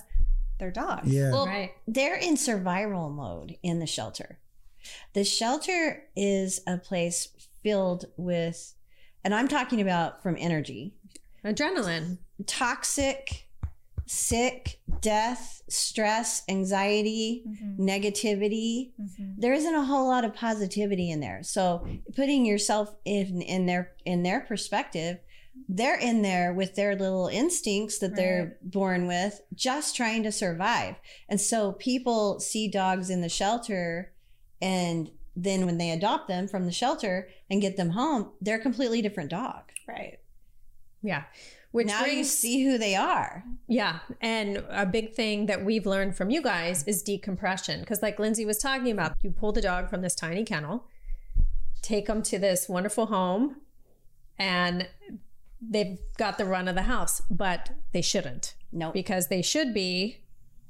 [0.59, 1.07] they're dogs.
[1.09, 1.31] Yeah.
[1.31, 1.71] Well, Right.
[1.87, 4.41] they're in survival mode in the shelter.
[5.15, 7.29] The shelter is a place
[7.63, 8.75] filled with,
[9.25, 10.95] and I'm talking about from energy,
[11.45, 12.19] Adrenaline.
[12.47, 13.49] toxic,
[14.07, 17.87] sick, death, stress, anxiety, mm-hmm.
[17.87, 18.93] negativity.
[19.01, 19.33] Mm-hmm.
[19.39, 21.43] There isn't a whole lot of positivity in there.
[21.43, 21.87] So
[22.17, 25.19] putting yourself in in their in their perspective,
[25.69, 30.97] they're in there with their little instincts that they're born with, just trying to survive.
[31.29, 34.13] And so people see dogs in the shelter
[34.61, 38.63] and then when they adopt them from the shelter and get them home, they're a
[38.63, 39.71] completely different dog.
[39.87, 40.19] Right.
[41.03, 41.25] Yeah.
[41.71, 43.45] Which now you see who they are.
[43.69, 43.99] yeah.
[44.21, 47.81] And a big thing that we've learned from you guys is decompression.
[47.81, 50.87] Because, like Lindsay was talking about, you pull the dog from this tiny kennel,
[51.83, 53.57] take them to this wonderful home,
[54.39, 54.89] and
[55.61, 58.95] they've got the run of the house, but they shouldn't Nope.
[58.95, 60.19] because they should be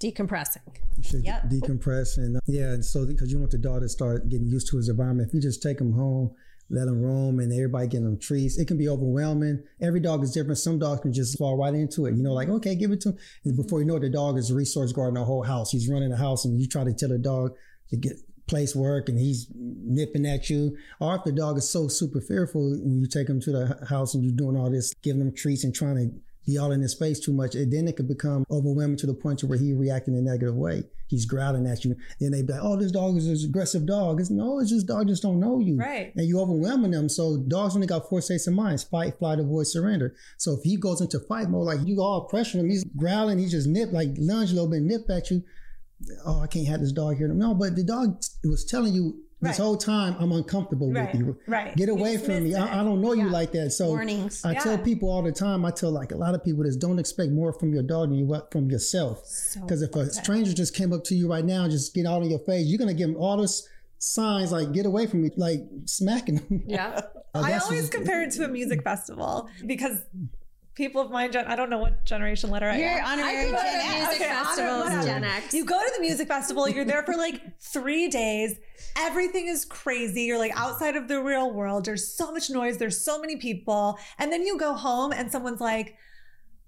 [0.01, 0.63] decompressing.
[1.03, 1.51] Should Yep.
[1.51, 4.77] decompress and yeah, and so because you want the dog to start getting used to
[4.77, 5.29] his environment.
[5.29, 6.31] If you just take him home,
[6.71, 9.63] let him roam, and everybody getting him treats, it can be overwhelming.
[9.81, 10.59] Every dog is different.
[10.59, 12.17] Some dogs can just fall right into it.
[12.17, 13.19] You know, like okay, give it to him.
[13.45, 13.63] And mm-hmm.
[13.63, 15.71] before you know it, the dog is resource guarding the whole house.
[15.71, 17.53] He's running the house, and you try to tell the dog
[17.91, 18.15] to get
[18.49, 20.77] place work, and he's nipping at you.
[21.01, 24.15] Or if the dog is so super fearful, and you take him to the house
[24.15, 26.11] and you're doing all this, giving them treats and trying to
[26.49, 29.13] he all in his face too much, and then it could become overwhelming to the
[29.13, 30.83] point to where he reacting in a negative way.
[31.07, 31.95] He's growling at you.
[32.21, 34.87] Then they be like, "Oh, this dog is an aggressive dog." It's no, it's just
[34.87, 36.11] dog just don't know you, Right.
[36.17, 37.11] And you overwhelming them.
[37.11, 40.15] So dogs only got four states of mind: fight, flight, avoid, surrender.
[40.39, 43.47] So if he goes into fight mode, like you all pressure him, he's growling, he
[43.47, 45.45] just nip like lunge a little bit, nip at you.
[46.25, 47.29] Oh, I can't have this dog here.
[47.29, 49.57] No, but the dog was telling you this Right.
[49.65, 51.13] whole time, I'm uncomfortable Right.
[51.13, 51.39] with you.
[51.47, 51.77] Right.
[51.77, 52.55] Get away from me.
[52.55, 53.71] I, I don't know you like that.
[53.73, 54.45] So Warnings.
[54.45, 55.65] I tell people all the time.
[55.65, 58.19] I tell like a lot of people this: don't expect more from your dog than
[58.19, 59.23] you want from yourself.
[59.61, 62.23] Because if a stranger just came up to you right now and just get all
[62.23, 65.31] in your face, you're gonna give them all those signs like "get away from me,"
[65.37, 66.63] like smacking them.
[66.67, 67.01] Yeah.
[67.35, 69.99] Uh, I always compare it to a music festival because
[70.79, 73.05] people of my gen I don't know what generation letter I You're am.
[73.19, 73.99] honorary I go Gen X.
[73.99, 75.05] music Okay, honor- festivals.
[75.05, 75.55] Gen X.
[75.55, 78.59] You go to the music festival, you're there for like three days.
[78.97, 80.23] Everything is crazy.
[80.23, 81.85] You're like outside of the real world.
[81.85, 82.79] There's so much noise.
[82.79, 83.99] There's so many people.
[84.19, 85.97] And then you go home and someone's like,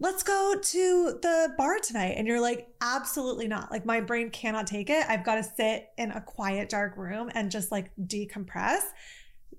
[0.01, 2.15] let's go to the bar tonight.
[2.17, 3.71] And you're like, absolutely not.
[3.71, 5.05] Like my brain cannot take it.
[5.09, 8.81] I've got to sit in a quiet, dark room and just like decompress.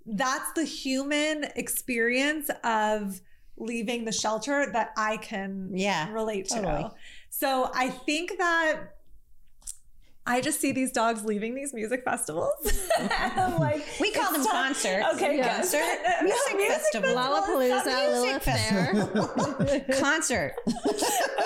[0.05, 3.21] That's the human experience of
[3.61, 6.55] leaving the shelter that I can Yeah, relate to.
[6.55, 6.87] totally.
[7.29, 8.95] So I think that
[10.25, 12.53] I just see these dogs leaving these music festivals.
[13.01, 13.59] Mm-hmm.
[13.59, 15.05] Like We call them time- concerts.
[15.15, 15.47] Okay, Yeah.
[15.47, 15.71] good.
[15.71, 17.09] Concert, No, music festival.
[17.15, 19.85] Lollapalooza, Lilith Fair.
[19.99, 20.53] Concert.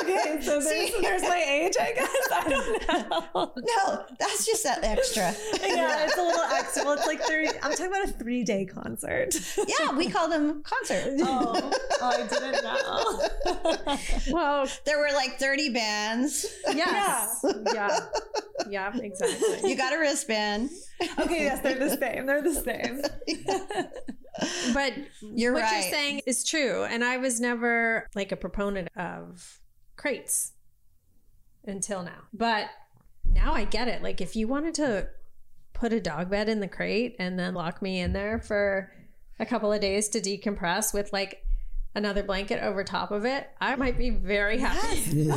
[0.01, 2.09] Okay, so there's, there's my age, I guess.
[2.33, 3.51] I don't know.
[3.55, 5.33] No, that's just that extra.
[5.65, 6.83] Yeah, it's a little extra.
[6.83, 7.47] Well, it's like three.
[7.47, 9.33] I'm talking about a three day concert.
[9.57, 11.21] Yeah, we call them concerts.
[11.23, 14.33] Oh, I didn't know.
[14.33, 16.45] Well, There were like 30 bands.
[16.73, 17.45] yes.
[17.73, 17.73] Yeah.
[17.73, 17.99] Yeah,
[19.01, 19.69] exactly.
[19.69, 20.69] You got a wristband.
[21.19, 22.25] Okay, yes, they're the same.
[22.25, 23.01] They're the same.
[24.73, 25.81] But You're what right.
[25.81, 26.83] you're saying is true.
[26.83, 29.61] And I was never like a proponent of
[29.95, 30.51] crates
[31.65, 32.23] until now.
[32.33, 32.67] But
[33.23, 34.03] now I get it.
[34.03, 35.07] Like if you wanted to
[35.71, 38.91] put a dog bed in the crate and then lock me in there for
[39.39, 41.44] a couple of days to decompress with like
[41.95, 45.31] another blanket over top of it, I might be very happy.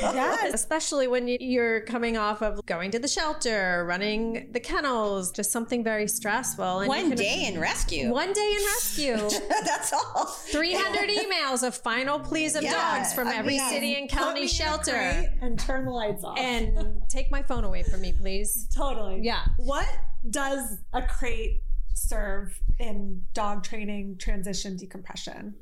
[0.00, 0.54] Yes.
[0.54, 5.50] Especially when you- you're coming off of going to the shelter, running the kennels, just
[5.50, 6.80] something very stressful.
[6.80, 8.10] And One can- day in rescue.
[8.10, 9.38] One day in rescue.
[9.64, 10.26] That's all.
[10.26, 14.18] 300 emails of final pleas of Yeah, dogs from I every mean, city and Put
[14.18, 14.92] me county in shelter.
[14.92, 16.38] crate and turn the lights off.
[16.38, 18.68] And take my phone away from me, please.
[18.74, 19.20] Totally.
[19.22, 19.40] Yeah.
[19.56, 19.88] What
[20.30, 21.60] does a crate
[21.98, 25.54] serve in dog training, transition, decompression?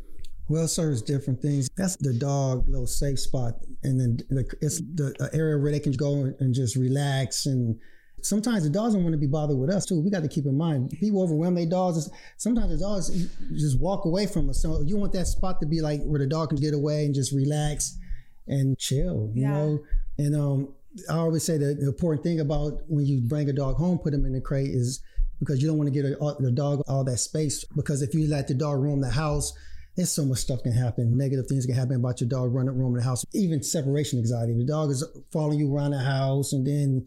[0.48, 1.68] Well, it serves different things.
[1.76, 5.92] That's the dog little safe spot, and then the, it's the area where they can
[5.92, 7.46] go and just relax.
[7.46, 7.80] And
[8.22, 10.00] sometimes the dogs don't want to be bothered with us too.
[10.00, 12.08] We got to keep in mind people overwhelm their dogs.
[12.36, 13.10] Sometimes the dogs
[13.56, 14.62] just walk away from us.
[14.62, 17.14] So you want that spot to be like where the dog can get away and
[17.14, 17.98] just relax
[18.46, 19.32] and chill.
[19.34, 19.50] You Yeah.
[19.52, 19.84] know,
[20.18, 20.68] and um,
[21.10, 24.14] I always say that the important thing about when you bring a dog home, put
[24.14, 25.02] him in the crate is
[25.38, 27.64] because you don't want to get a, the dog all that space.
[27.64, 29.52] Because if you let the dog roam the house,
[29.96, 31.16] there's so much stuff can happen.
[31.16, 33.24] Negative things can happen about your dog running roaming the house.
[33.32, 34.54] Even separation anxiety.
[34.54, 37.06] The dog is following you around the house, and then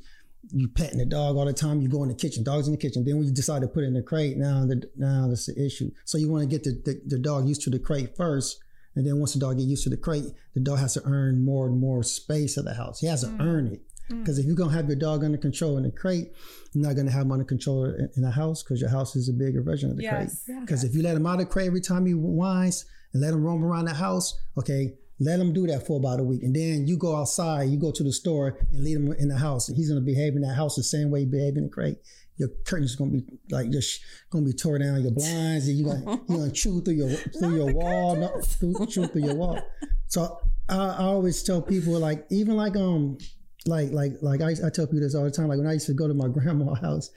[0.52, 1.82] you petting the dog all the time.
[1.82, 2.44] You go in the kitchen.
[2.44, 3.06] Dog's in the kitchen.
[3.06, 5.64] Then when you decide to put it in the crate, now the, now that's the
[5.64, 5.92] issue.
[6.06, 8.60] So you want to get the, the, the dog used to the crate first.
[8.96, 11.46] And then once the dog get used to the crate, the dog has to earn
[11.46, 13.00] more and more space of the house.
[13.00, 13.42] He has to mm-hmm.
[13.42, 13.82] earn it.
[14.10, 16.32] Because if you're gonna have your dog under control in a crate,
[16.74, 19.30] you're not gonna have him under control in, in the house because your house is
[19.30, 20.44] a bigger version of the Yes.
[20.46, 20.60] crate.
[20.62, 23.34] Because if you let him out of the crate every time he whines and let
[23.34, 26.56] him roam around the house, okay, let him do that for about a week, and
[26.56, 29.68] then you go outside, you go to the store and leave him in the house.
[29.68, 31.98] He's gonna behave in that house the same way he behaved in the crate.
[32.38, 35.02] Your curtains gonna be like just gonna be tore down.
[35.04, 38.86] Your blinds, and you gonna you gonna chew through your through your wall, no, through,
[38.88, 39.60] chew through your wall.
[40.08, 43.18] So I, I always tell people like even like um
[43.66, 45.48] like like like I, I tell people this all the time.
[45.48, 47.10] Like when I used to go to my grandma's house,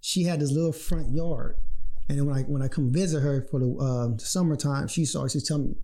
[0.00, 1.56] she had this little front yard,
[2.08, 5.12] and then when I when I come visit her for the um, summertime, she used
[5.12, 5.74] to always tell me,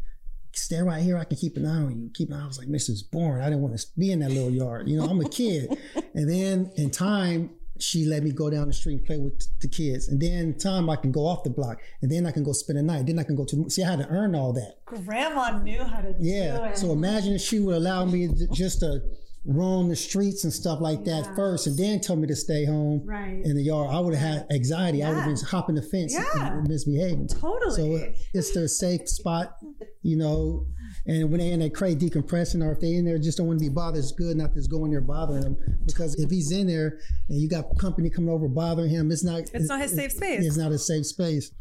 [0.52, 1.18] "Stay right here.
[1.18, 2.44] I can keep an eye on you." Keep an eye.
[2.44, 3.11] I was like, "Mrs.
[3.11, 4.88] Bourne, I didn't want to be in that little yard.
[4.88, 5.76] You know, I'm a kid."
[6.14, 7.50] and then in time.
[7.79, 10.59] She let me go down the street and play with the kids, and then in
[10.59, 13.05] time I can go off the block, and then I can go spend the night.
[13.05, 13.83] Then I can go to see.
[13.85, 14.76] I had to earn all that.
[14.87, 16.72] Grandma knew how to do Yeah.
[16.72, 19.02] So imagine if she would allow me just to
[19.46, 23.02] roam the streets and stuff like that first, and then tell me to stay home
[23.04, 23.40] Right.
[23.44, 23.88] in the yard.
[23.90, 25.02] I would have had anxiety.
[25.04, 26.59] I would have been hopping the fence Yeah.
[26.59, 27.28] and misbehaving.
[27.28, 27.98] Totally.
[27.98, 29.56] So it's their safe spot,
[30.02, 30.66] you know.
[31.06, 33.61] And when they're in that crate decompressing, or if they're in there just don't want
[33.61, 35.56] to be bothered, it's good not to just go in there bothering them.
[35.87, 39.42] Because if he's in there and you got company coming over bothering him, it's not.
[39.54, 40.44] It's not his safe space.
[40.44, 41.52] It's not a safe space.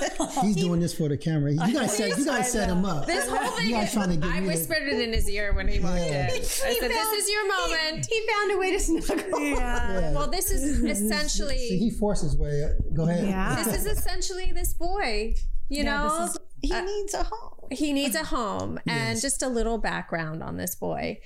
[0.42, 1.52] He's doing this for the camera.
[1.52, 3.06] You gotta set, you gotta set him up.
[3.06, 5.12] This whole thing, You guys is, trying to get I me to- whispered it in
[5.12, 6.28] his ear when he walked Yeah.
[6.34, 6.40] in.
[6.40, 9.40] I said, "This is your moment." He found a way to snuggle.
[9.40, 10.12] Yeah.
[10.16, 12.64] Well, this is See, essentially he forced his way.
[12.64, 12.72] Up.
[12.94, 13.26] Go ahead.
[13.26, 13.62] Yeah.
[13.62, 15.34] this is essentially this boy.
[15.68, 17.68] You Yeah, know, this is- He needs a home.
[17.70, 21.18] he needs a home and just a little background on this boy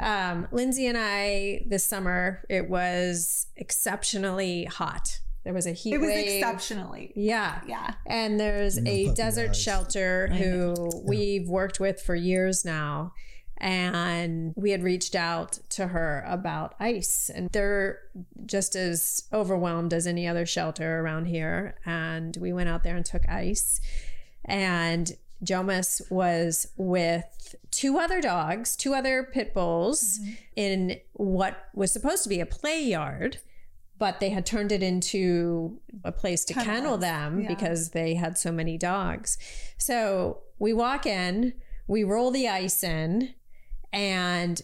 [0.00, 5.98] um, lindsay and i this summer it was exceptionally hot there was a heat It
[5.98, 6.42] was wave.
[6.42, 7.10] exceptionally.
[7.16, 7.62] yeah.
[7.66, 7.94] Yeah.
[8.04, 9.62] and there's No a desert eyes.
[9.62, 13.14] shelter who we've worked with for years now.
[13.56, 17.30] And we had reached out to her about ice.
[17.34, 18.00] And they're
[18.44, 21.76] just as overwhelmed as any other shelter around here.
[21.86, 23.80] And we went out there and took ice.
[24.44, 30.32] And Jomas was with two other dogs, two other pit bulls mm-hmm.
[30.56, 33.38] in what was supposed to be a play yard,
[33.98, 37.48] but they had turned it into a place to kennel them yeah.
[37.48, 39.38] because they had so many dogs.
[39.76, 41.54] So we walk in,
[41.86, 43.34] we roll the ice in,
[43.92, 44.62] and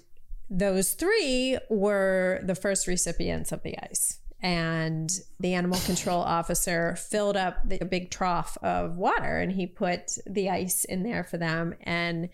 [0.50, 4.18] those three were the first recipients of the ice.
[4.40, 10.18] And the animal control officer filled up the big trough of water and he put
[10.26, 11.74] the ice in there for them.
[11.82, 12.28] And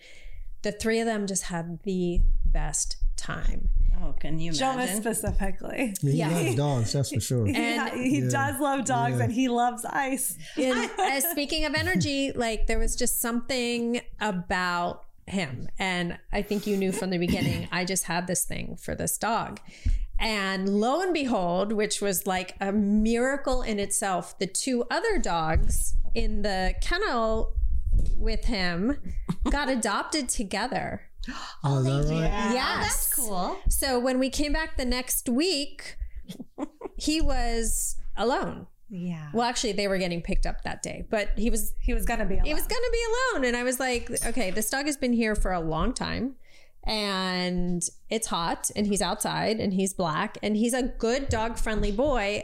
[0.61, 3.69] the three of them just had the best time.
[4.03, 5.01] Oh, can you Jomas imagine?
[5.01, 5.93] specifically.
[6.01, 6.27] Yeah, he Yeah.
[6.29, 6.93] loves dogs.
[6.93, 7.45] That's for sure.
[7.45, 8.29] He, And- he Yeah.
[8.29, 9.23] does love dogs Yeah.
[9.25, 10.37] and he loves ice.
[10.57, 15.69] And uh, speaking of energy, like there was just something about him.
[15.77, 19.17] And I think you knew from the beginning, I just had this thing for this
[19.17, 19.59] dog.
[20.19, 25.95] And lo and behold, which was like a miracle in itself, the two other dogs
[26.13, 27.53] in the kennel
[28.17, 28.99] with him
[29.49, 31.01] got adopted together.
[31.63, 32.53] Oh, is that right?
[32.53, 32.83] yes.
[32.83, 33.57] That's cool.
[33.69, 35.97] So when we came back the next week,
[36.97, 38.67] he was alone.
[38.89, 39.29] Yeah.
[39.33, 42.25] Well, actually, they were getting picked up that day, but he was He was gonna
[42.25, 42.45] be alone.
[42.45, 43.03] he was gonna be
[43.35, 46.35] alone, and I was like, okay, this dog has been here for a long time,
[46.83, 51.91] and it's hot, and he's outside, and he's black, and he's a good dog friendly
[51.91, 52.43] boy.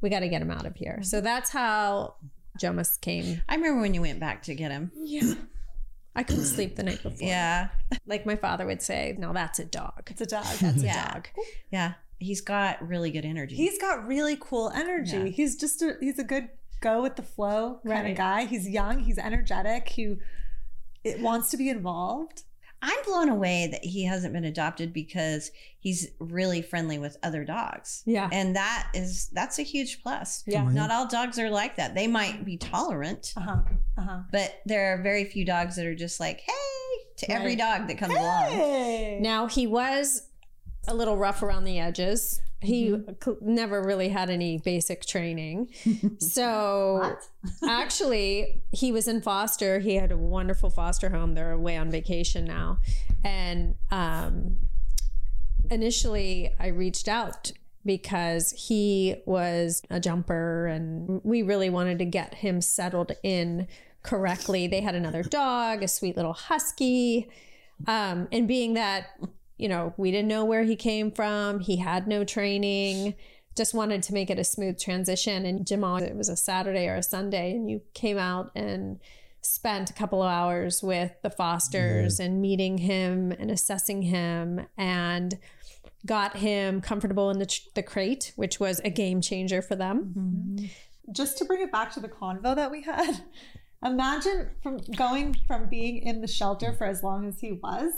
[0.00, 1.00] We got to get him out of here.
[1.02, 2.16] So that's how
[2.60, 3.42] Jomas came.
[3.48, 4.90] I remember when you went back to get him.
[4.94, 5.34] Yeah,
[6.16, 7.28] I couldn't sleep the night before.
[7.28, 7.68] Yeah.
[8.06, 10.08] like my father would say, "No, that's a dog.
[10.10, 10.44] It's a dog.
[10.60, 11.12] That's a Yeah.
[11.12, 11.28] dog."
[11.70, 11.92] Yeah.
[12.18, 13.54] He's got really good energy.
[13.54, 15.16] He's got really cool energy.
[15.18, 15.24] Yeah.
[15.26, 16.48] He's just a he's a good
[16.80, 18.10] go with the flow kind Right.
[18.12, 18.44] of guy.
[18.46, 20.16] He's young, he's energetic, he
[21.04, 22.42] it wants to be involved.
[22.88, 28.04] I'm blown away that he hasn't been adopted because he's really friendly with other dogs.
[28.06, 28.28] Yeah.
[28.32, 30.44] And that is that's a huge plus.
[30.46, 30.62] Yeah.
[30.70, 31.96] Not all dogs are like that.
[31.96, 33.56] They might be tolerant, Uh-huh.
[33.98, 34.20] Uh-huh.
[34.30, 36.52] but there are very few dogs that are just like, "Hey,"
[37.18, 39.20] to every dog that comes along.
[39.22, 40.28] Now he was
[40.86, 42.40] a little rough around the edges.
[42.66, 45.68] He cl- never really had any basic training.
[46.18, 47.16] so
[47.66, 49.78] actually, he was in foster.
[49.78, 51.34] He had a wonderful foster home.
[51.34, 52.78] They're away on vacation now.
[53.24, 54.58] And um,
[55.70, 57.52] initially, I reached out
[57.84, 63.68] because he was a jumper and we really wanted to get him settled in
[64.02, 64.66] correctly.
[64.66, 67.30] They had another dog, a sweet little husky.
[67.86, 69.18] Um, and being that,
[69.56, 73.14] you know, we didn't know where he came from, he had no training,
[73.56, 75.46] just wanted to make it a smooth transition.
[75.46, 79.00] And Jamal, it was a Saturday or a Sunday, and you came out and
[79.40, 82.22] spent a couple of hours with the Fosters mm-hmm.
[82.24, 85.38] and meeting him and assessing him and
[86.04, 90.14] got him comfortable in the, tr- the crate, which was a game changer for them.
[90.16, 90.56] Mm-hmm.
[90.56, 91.12] Mm-hmm.
[91.12, 93.22] just to bring it back to the convo that we had,
[93.84, 97.92] imagine from going from being in the shelter for as long as he was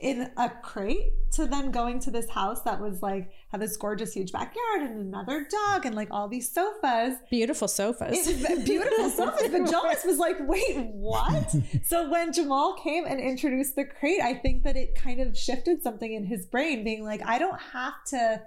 [0.00, 4.14] in a crate to then going to this house that was like had this gorgeous
[4.14, 7.16] huge backyard and another dog and like all these sofas.
[7.30, 8.26] Beautiful sofas.
[8.26, 9.48] It's beautiful sofas.
[9.50, 11.54] But Jomas was like, wait, what?
[11.84, 15.82] so when Jamal came and introduced the crate, I think that it kind of shifted
[15.82, 18.42] something in his brain, being like, I don't have to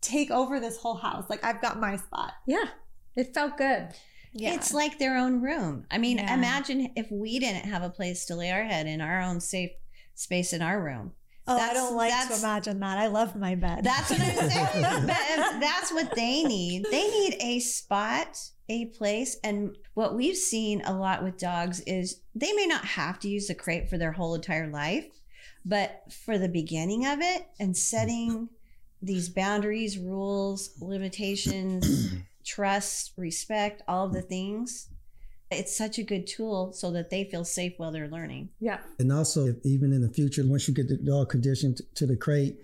[0.00, 1.28] take over this whole house.
[1.28, 2.32] Like I've got my spot.
[2.46, 2.64] yeah,
[3.14, 3.88] it felt good.
[4.34, 4.54] Yeah.
[4.54, 5.84] It's like their own room.
[5.90, 6.32] I mean, Yeah.
[6.32, 9.72] imagine if we didn't have a place to lay our head in our own safe
[10.22, 11.12] space in our room.
[11.46, 12.98] Oh, I don't like to imagine that.
[12.98, 13.82] I love my bed.
[13.82, 15.06] That's what I'm saying.
[15.60, 16.86] That's what they need.
[16.88, 18.38] They need a spot,
[18.68, 19.38] a place.
[19.42, 23.48] And what we've seen a lot with dogs is they may not have to use
[23.48, 25.06] the crate for their whole entire life,
[25.64, 28.48] but for the beginning of it and setting
[29.02, 32.14] these boundaries, rules, limitations,
[32.46, 34.88] trust, respect, all of the things.
[35.58, 38.50] It's such a good tool so that they feel safe while they're learning.
[38.60, 38.80] Yeah.
[38.98, 42.16] And also, if even in the future, once you get the dog conditioned to the
[42.16, 42.56] crate,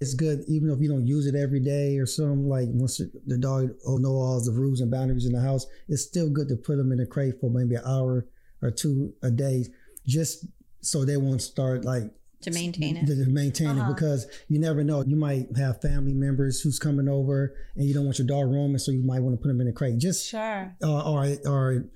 [0.00, 2.48] It's good, even if you don't use it every day or something.
[2.48, 6.30] Like once the dog know all the rules and boundaries in the house, it's still
[6.30, 8.26] good to put them in a crate for maybe an hour
[8.62, 9.66] or two a day,
[10.06, 10.46] just
[10.80, 12.04] so they won't start like
[12.42, 13.06] to maintain it.
[13.06, 13.90] to maintain Uh-huh.
[13.90, 15.02] it because you never know.
[15.04, 18.78] You might have family members who's coming over and you don't want your dog roaming,
[18.78, 19.98] so you might want to put them in a crate.
[19.98, 20.74] Just Sure.
[20.82, 21.90] or or, or the,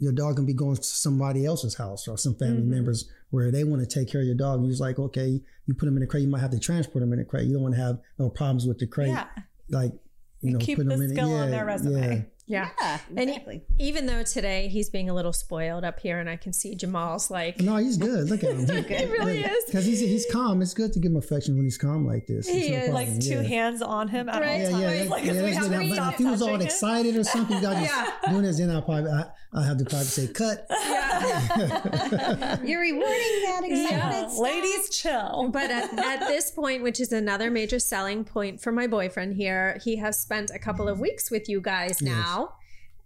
[0.00, 2.66] your dog can be going to somebody else's house or some family Mhm.
[2.66, 4.56] members where they want to take care of your dog.
[4.56, 6.22] And you're just like, okay, you put them in a crate.
[6.22, 7.46] You might have to transport them in a crate.
[7.46, 9.08] You don't want to have no problems with the crate.
[9.08, 9.26] Yeah.
[9.70, 9.92] Like,
[10.40, 12.16] you know, keep putting the them in skill on yeah, their resume.
[12.16, 12.22] Yeah.
[12.46, 12.68] Yeah.
[12.78, 13.62] Yeah, And- exactly.
[13.78, 17.30] Even though today he's being a little spoiled up here, and I can see Jamal's
[17.30, 18.28] like, No, he's good.
[18.28, 18.84] Look at him.
[18.84, 19.64] He really is.
[19.66, 20.60] Because he's, he's calm.
[20.60, 22.46] It's good to give him affection when he's calm like this.
[22.48, 22.90] He It's no is.
[22.90, 23.20] Like problem.
[23.28, 24.50] two hands on him at Right.
[24.50, 25.04] all Yeah, times.
[25.04, 25.54] yeah, like, yeah, if that's good.
[25.54, 28.10] have Now, to but if he was all excited or something, you got Yeah.
[28.30, 29.24] doing this, then I'll probably I,
[29.54, 30.66] I have to probably say cut.
[31.24, 32.58] Yeah.
[32.64, 34.32] You're rewarding that excitement.
[34.34, 34.38] Yeah.
[34.40, 35.48] Ladies, chill.
[35.52, 39.78] But at, at this point, which is another major selling point for my boyfriend here,
[39.84, 42.33] he has spent a couple of weeks with you guys now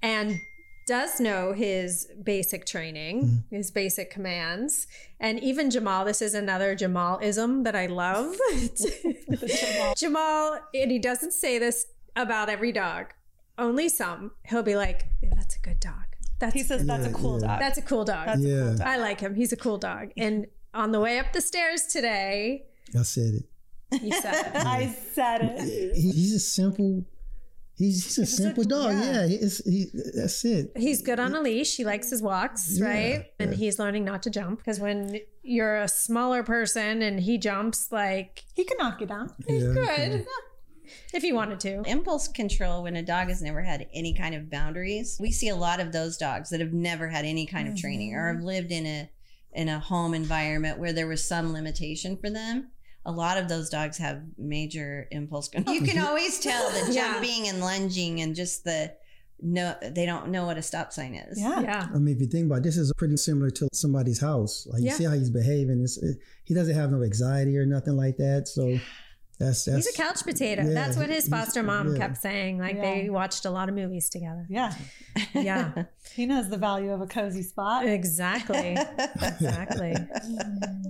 [0.02, 0.40] and
[0.86, 3.54] does know his basic training, mm-hmm.
[3.56, 4.86] his basic commands.
[5.20, 8.34] And even Jamal, this is another Jamal-ism that I love.
[9.96, 11.86] Jamal, and he doesn't say this
[12.16, 13.06] about every dog,
[13.58, 14.32] only some.
[14.46, 16.04] He'll be like, "Yeah, that's a good dog.
[16.38, 17.48] That's He says that's a cool yeah.
[17.48, 17.60] dog.
[17.60, 18.26] that's a cool dog.
[18.26, 18.62] That's a Yeah.
[18.62, 18.86] cool dog.
[18.86, 19.34] I like him.
[19.34, 20.10] He's a cool dog.
[20.16, 22.64] And on the way up the stairs today,
[22.98, 24.00] I said it.
[24.00, 24.56] he said it.
[24.66, 25.96] I said it.
[25.96, 27.04] He's a simple.
[27.78, 28.92] He's, he's a He's a- simple dog.
[28.92, 29.12] yeah.
[29.12, 30.72] Yeah, he, it's, he, that's it.
[30.76, 31.76] He's good on a leash.
[31.76, 33.26] He likes his walks, Yeah, right?
[33.38, 33.56] And yeah.
[33.56, 38.44] he's learning not to jump because when you're a smaller person and he jumps, like
[38.54, 39.32] He can knock you down.
[39.46, 40.26] he's Yeah, good
[41.14, 41.82] if he wanted to.
[41.86, 45.16] Impulse control when a dog has never had any kind of boundaries.
[45.20, 48.14] We see a lot of those dogs that have never had any kind of training
[48.14, 48.36] or mm-hmm.
[48.38, 49.10] have lived in a
[49.52, 52.70] in a home environment where there was some limitation for them.
[53.08, 55.74] A lot of those dogs have major impulse control.
[55.74, 57.14] You can always tell the Yeah.
[57.14, 58.92] jumping and lunging and just the
[59.40, 61.40] no they don't know what a stop sign is.
[61.40, 61.60] Yeah.
[61.60, 61.88] Yeah.
[61.94, 64.66] I mean, if you think about it, this is pretty similar to somebody's house.
[64.70, 64.94] Like you Yeah.
[64.94, 65.80] see how he's behaving.
[65.82, 68.48] It's, it, he doesn't have no anxiety or nothing like that.
[68.48, 68.78] So
[69.38, 70.62] that's that's He's a couch potato.
[70.64, 71.98] Yeah, That's what his foster mom yeah.
[71.98, 72.58] kept saying.
[72.58, 74.46] Like they watched a lot of movies together.
[74.48, 74.74] Yeah.
[75.32, 75.84] Yeah,
[76.14, 77.86] He knows the value of a cozy spot.
[77.86, 78.76] exactly.
[79.22, 79.94] Exactly.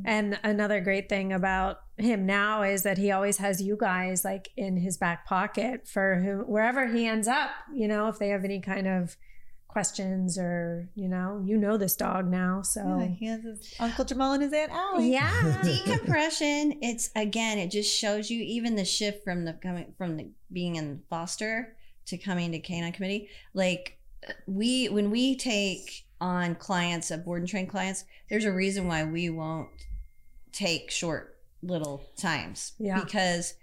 [0.04, 4.48] And another great thing about him now is that he always has you guys like
[4.56, 8.44] in his back pocket for who, wherever he ends up, you know, if they have
[8.44, 9.16] any kind of
[9.68, 12.56] questions or, you know, you know this dog now.
[12.56, 15.12] Yeah, So, he has his Uncle Jamal and his Aunt Ali.
[15.12, 15.60] yeah.
[15.62, 20.28] decompression it's again it just shows you even the shift from the coming from the
[20.52, 23.98] being in foster to coming to K9 Kommittee like
[24.46, 29.04] we when we take on clients uh, board and train clients there's a reason why
[29.04, 29.68] we won't
[30.52, 33.00] take short little times Yeah.
[33.00, 33.54] because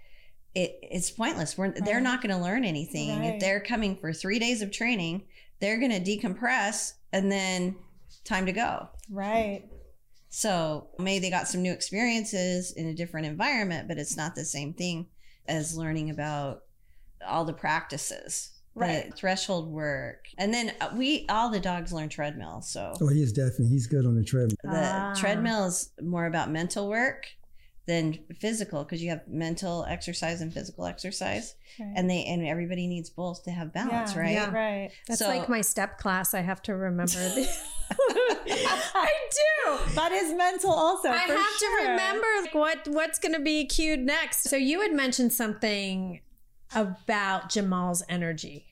[0.54, 3.34] it, it's pointless We're, they're not going to learn anything Right.
[3.34, 5.24] if they're coming for three days of training
[5.60, 7.76] they're going to decompress and then
[8.24, 9.64] time to go Right.
[10.28, 14.44] so maybe they got some new experiences in a different environment, but it's not the
[14.44, 15.06] same thing
[15.46, 16.62] as learning about
[17.26, 19.10] all the practices, Right.
[19.10, 22.60] the threshold work, and then uh, we all the dogs learn treadmill.
[22.60, 24.56] So Oh, he is definitely he's good on the treadmill.
[24.64, 25.14] the Ah.
[25.16, 27.26] treadmill is more about mental work
[27.86, 31.92] than physical because you have mental exercise and physical exercise, Right.
[31.96, 34.32] and they and everybody needs both to have balance, yeah, right?
[34.32, 34.50] Yeah.
[34.52, 34.90] Right.
[35.06, 36.34] That's So- like my step class.
[36.34, 37.12] I have to remember.
[38.48, 39.78] I do.
[39.94, 41.08] That is mental also.
[41.08, 41.80] I have sure.
[41.82, 44.48] to remember like, what what's going to be cued next.
[44.48, 46.20] So you had mentioned something
[46.74, 48.66] about Jamal's energy,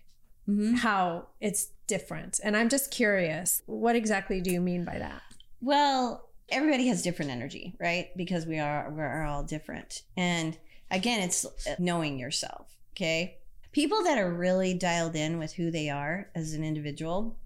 [0.49, 0.79] Mhm.
[0.79, 3.63] how it's different, and I'm just curious.
[3.67, 5.23] What exactly do you mean by that?
[5.61, 8.17] Well, everybody has different energy, right?
[8.17, 10.03] Because we are we're all different.
[10.17, 10.57] And
[10.91, 11.45] again, it's
[11.79, 13.39] knowing yourself, okay?
[13.73, 17.37] People that are really dialed in with who they are as an individual,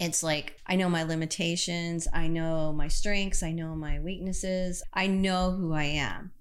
[0.00, 5.06] it's like I know my limitations, I know my strengths, I know my weaknesses, I
[5.06, 6.32] know who I am.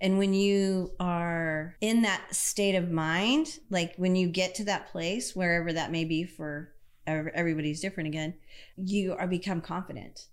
[0.00, 4.92] And when you are in that state of mind, like when you get to that
[4.92, 6.72] place, wherever that may be for
[7.06, 8.34] everybody's different again,
[8.76, 10.26] you are become confident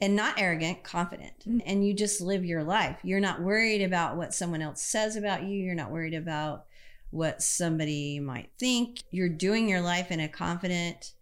[0.00, 1.40] and not arrogant, confident.
[1.40, 1.58] Mm-hmm.
[1.66, 2.98] And you just live your life.
[3.02, 5.62] You're not worried about what someone else says about you.
[5.62, 6.64] You're not worried about
[7.10, 9.02] what somebody might think.
[9.10, 11.12] You're doing your life in a confident,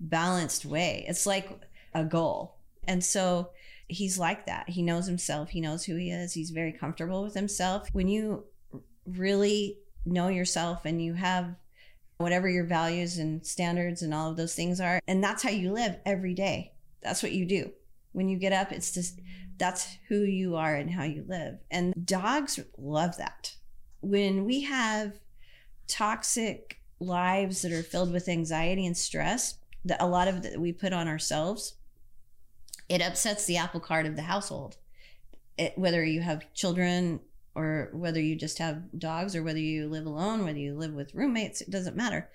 [0.00, 1.04] balanced way.
[1.08, 1.48] It's like
[1.94, 2.56] a goal.
[2.86, 3.50] And so
[3.86, 4.68] he's like that.
[4.68, 5.50] He knows himself.
[5.50, 6.34] He knows who he is.
[6.34, 7.88] He's very comfortable with himself.
[7.92, 8.44] When you
[9.06, 11.54] really know yourself and you have
[12.18, 15.72] whatever your values and standards and all of those things are, and that's how you
[15.72, 16.72] live every day.
[17.00, 17.70] That's what you do.
[18.12, 19.20] When you get up, it's just
[19.58, 21.58] That's who you are and how you live.
[21.70, 23.54] And dogs love that.
[24.00, 25.14] When we have
[25.88, 30.72] toxic lives that are filled with anxiety and stress, that a lot of that we
[30.72, 31.74] put on ourselves,
[32.88, 34.76] it upsets the apple cart of the household.
[35.56, 37.20] It, whether you have children
[37.54, 41.14] or whether you just have dogs or whether you live alone, whether you live with
[41.14, 42.30] roommates, it doesn't matter.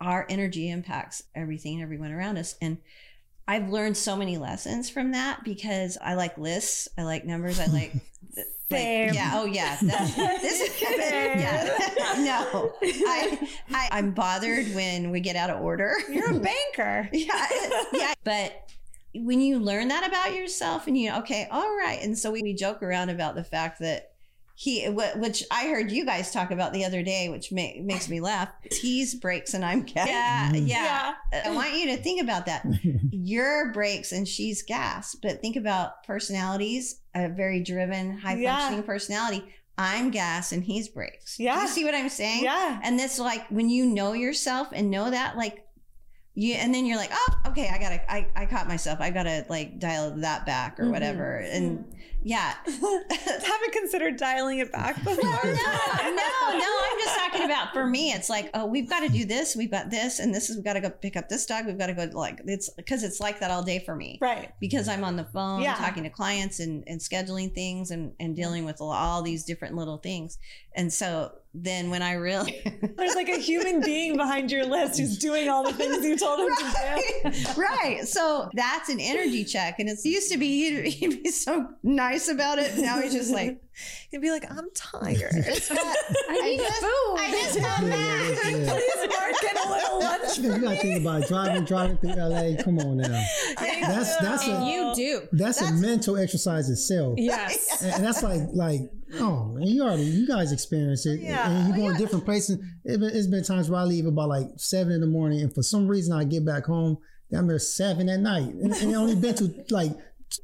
[0.00, 2.56] Our energy impacts everything everyone around us.
[2.62, 2.78] And
[3.46, 7.66] I've learned so many lessons from that because I like lists, I like numbers, I
[7.66, 7.92] like,
[8.70, 11.78] like yeah, oh yeah, that's, this is yeah.
[12.18, 15.94] No, I, I I'm bothered when we get out of order.
[16.08, 17.08] You're a banker.
[17.12, 17.48] yeah,
[17.92, 18.70] yeah, but
[19.14, 22.54] when you learn that about yourself and you okay, all right, and so we, we
[22.54, 24.11] joke around about the fact that
[24.54, 28.20] he which i heard you guys talk about the other day which ma- makes me
[28.20, 28.50] laugh.
[28.70, 30.08] He's breaks and i'm gas.
[30.08, 31.14] Yeah, yeah.
[31.44, 32.64] I want you to think about that.
[33.10, 38.58] You're brakes and she's gas but think about personalities a very driven high Yeah.
[38.58, 39.44] functioning personality.
[39.78, 41.62] I'm gas and he's brakes Do Yeah.
[41.62, 42.44] you see what i'm saying?
[42.44, 42.78] Yeah.
[42.84, 45.66] and this like when you know yourself and know that like
[46.34, 49.00] you and then you're like oh okay i gotta i, I caught myself.
[49.00, 50.90] I gotta like dial that back or Mhm.
[50.92, 51.36] whatever.
[51.38, 51.84] And
[52.22, 55.16] yeah Haven't considered dialing it back before.
[55.24, 56.80] no, no, no.
[56.84, 58.12] I'm just talking about for me.
[58.12, 59.56] It's like, oh, we've got to do this.
[59.56, 61.66] We've got this, and this is we've got to go pick up this dog.
[61.66, 64.50] We've got to go like it's because it's like that all day for me Right.
[64.60, 65.74] because I'm on the phone Yeah.
[65.74, 69.98] talking to clients and and scheduling things and and dealing with all these different little
[69.98, 70.38] things.
[70.74, 72.62] And so then when I really
[72.96, 76.40] There's like a human being behind your list who's doing all the things you told
[76.40, 78.08] him to right, right.
[78.08, 82.11] So that's an energy check, and it's used to be he'd, he'd be so nice
[82.28, 82.76] about it.
[82.78, 83.58] Now he's just like, do.
[84.10, 85.32] You'd be like, I'm tired.
[85.32, 85.78] it's not,
[86.28, 87.16] I need just- food.
[87.18, 88.44] I just got Yeah, back.
[88.44, 88.72] yeah, yeah.
[88.72, 92.62] Please Mark, get a little lunch You gotta think about driving, driving through LA.
[92.62, 93.24] Come on now.
[93.58, 95.28] That's that's and a you do.
[95.32, 97.14] that's, a mental exercise itself.
[97.18, 97.82] Yes.
[97.82, 98.80] And and that's like like
[99.14, 101.20] oh man, you already you guys experience it.
[101.20, 101.48] Yeah.
[101.50, 102.58] And you go in different places.
[102.84, 105.62] It, it's been times where I leave about like seven in the morning, and for
[105.62, 106.98] some reason I get back home.
[107.34, 109.92] I'm there seven at night, and, and I only been to like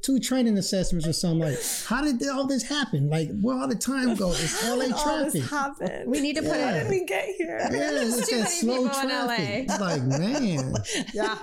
[0.02, 1.40] two training assessments or something.
[1.40, 3.08] Like, how did all this happen?
[3.10, 4.30] Like, where all the time go?
[4.32, 5.32] It's LA all traffic.
[5.32, 6.10] this happened.
[6.10, 6.70] We need to put Yeah.
[6.70, 7.58] How it did we get here?
[7.58, 7.68] Yeah,
[8.02, 9.38] it's too that slow people in traffic.
[9.68, 9.74] LA.
[9.74, 10.74] It's like, man,
[11.14, 11.38] Yeah.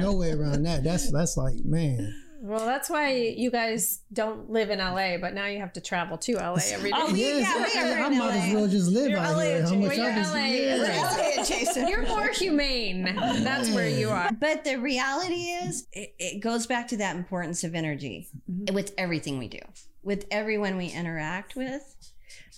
[0.00, 0.84] no way around that.
[0.84, 2.14] That's that's like, man.
[2.52, 6.18] Well, that's why you guys don't live in LA, but now you have to travel
[6.18, 6.98] to LA every day.
[7.00, 8.60] Oh, we- Yes, yeah, we I, are I in might as LA.
[8.60, 9.62] well just live You're out LA here.
[9.62, 11.44] How much Well, I you're just, LA yeah.
[11.44, 11.88] Jason.
[11.88, 13.04] You're more humane.
[13.42, 14.30] That's where you are.
[14.38, 18.74] But the reality is, it, it goes back to that importance of energy mm-hmm.
[18.74, 19.60] with everything we do,
[20.02, 21.96] with everyone we interact with.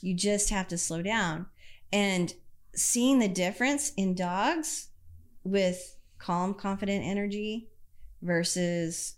[0.00, 1.46] You just have to slow down.
[1.92, 2.34] And
[2.74, 4.88] seeing the difference in dogs
[5.44, 7.68] with calm, confident energy
[8.22, 9.14] versus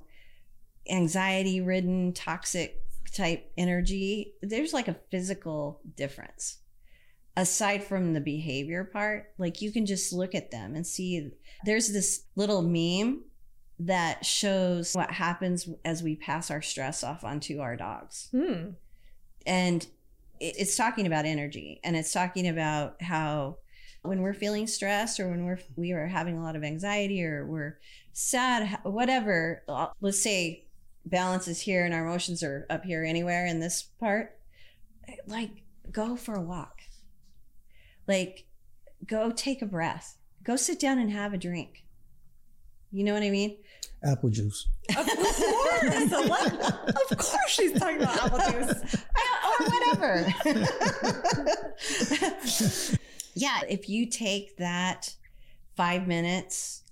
[0.90, 2.82] anxiety ridden, toxic
[3.14, 6.58] type energy, there's like a physical difference.
[7.36, 11.30] Aside from the behavior part, like you can just look at them and see
[11.64, 13.24] there's this little meme
[13.78, 18.28] that shows what happens as we pass our stress off onto our dogs.
[18.32, 18.70] Hmm.
[19.46, 19.86] And
[20.40, 23.56] it's talking about energy and it's talking about how
[24.02, 27.46] when we're feeling stressed or when we're we are having a lot of anxiety or
[27.46, 27.78] we're
[28.12, 29.62] sad whatever
[30.00, 30.65] let's say
[31.06, 34.38] balance is here and our emotions are up here anywhere in this part
[35.26, 36.80] like go for a walk
[38.08, 38.46] like
[39.06, 41.84] go take a breath go sit down and have a drink
[42.90, 43.56] you know what i mean
[44.04, 44.68] Apple juice.
[44.90, 45.42] Of course.
[47.10, 48.94] Of course she's talking about apple juice.
[49.44, 50.26] or whatever.
[53.34, 55.14] yeah, if you take that
[55.76, 56.84] five minutes,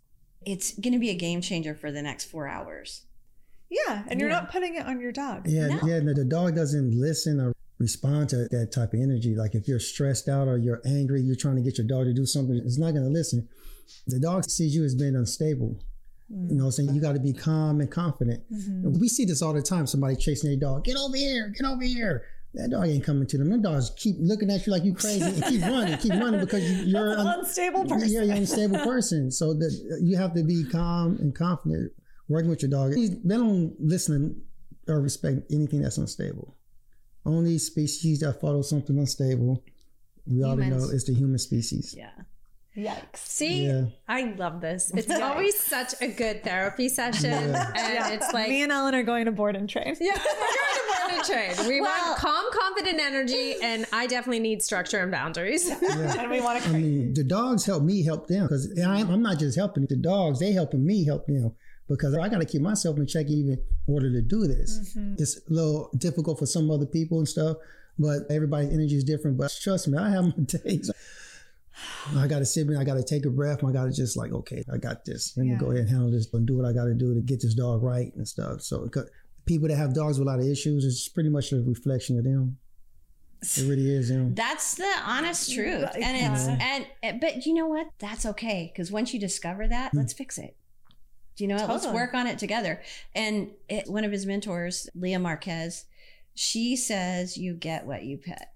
[0.45, 3.03] it's going to be a game changer for the next four hours.
[3.87, 4.05] Yeah.
[4.09, 4.41] And you're Yeah.
[4.41, 5.49] not putting it on your dog.
[5.49, 5.81] Yeah, No.
[5.87, 6.01] yeah.
[6.01, 9.35] no, The dog doesn't listen or respond to that type of energy.
[9.35, 12.13] Like if you're stressed out or you're angry, you're trying to get your dog to
[12.15, 13.49] do something, it's not going to listen.
[14.07, 15.79] The dog sees you as being unstable.
[16.31, 18.43] You know, what I'm saying you got to be calm and confident.
[18.51, 19.87] And We see this all the time.
[19.87, 20.85] Somebody chasing their dog.
[20.85, 21.49] Get over here.
[21.57, 22.23] Get over here.
[22.55, 23.51] That dog ain't coming to them.
[23.51, 26.63] Them dogs keep looking at you like you crazy and keep running, keep running because
[26.71, 28.09] you, you're An un- unstable person.
[28.09, 29.31] yeah, you're an unstable person.
[29.33, 31.93] So that you have to be calm and confident
[32.29, 32.93] working with your dog.
[32.93, 34.43] They don't listen
[34.89, 36.57] or respect anything that's unstable.
[37.27, 39.63] Only species that follow something unstable,
[40.27, 40.93] we already know Humans.
[40.93, 41.95] it's the human species.
[41.97, 42.11] Yeah.
[42.77, 43.17] Yikes.
[43.19, 43.85] See, Yeah.
[44.09, 44.91] I love this.
[44.95, 47.31] It's always such a good therapy session.
[47.31, 47.73] Yeah.
[47.77, 49.95] And it's like, Me and Ellen are going to board and train.
[50.01, 51.25] yeah, we're going to board and
[51.57, 51.69] train.
[51.69, 55.69] We Well- want calm, confident energy, and I definitely need structure and boundaries.
[55.71, 59.23] And we want to I mean, the dogs help me help them because I'm, I'm
[59.23, 61.53] not just helping the dogs; they helping me help them.
[61.89, 64.79] Because I got to keep myself in check even in order to do this.
[64.97, 65.15] Mm-hmm.
[65.19, 67.57] It's a little difficult for some other people and stuff,
[67.99, 69.37] but everybody's energy is different.
[69.37, 70.91] But trust me, I have my days.
[72.17, 73.65] I got to sit there, I got to take a breath.
[73.65, 75.37] I got to just like, okay, I got this.
[75.37, 75.59] Let me Yeah.
[75.59, 77.55] go ahead and handle this and do what I got to do to get this
[77.55, 78.63] dog right and stuff.
[78.63, 78.89] So
[79.45, 82.25] people that have dogs with a lot of issues, it's pretty much a reflection of
[82.25, 82.59] them.
[83.43, 84.35] It really is them.
[84.35, 85.91] That's the honest truth.
[85.95, 86.59] And it's Yeah.
[86.61, 87.89] and eh, but you know what?
[87.99, 89.99] That's okay because once you discover that, hmm.
[89.99, 90.57] let's fix it.
[91.37, 91.69] Do you know what?
[91.69, 92.81] Let's work on it together.
[93.15, 95.85] And it, one of his mentors, Leah Marquez,
[96.35, 98.53] she says you get what you pet.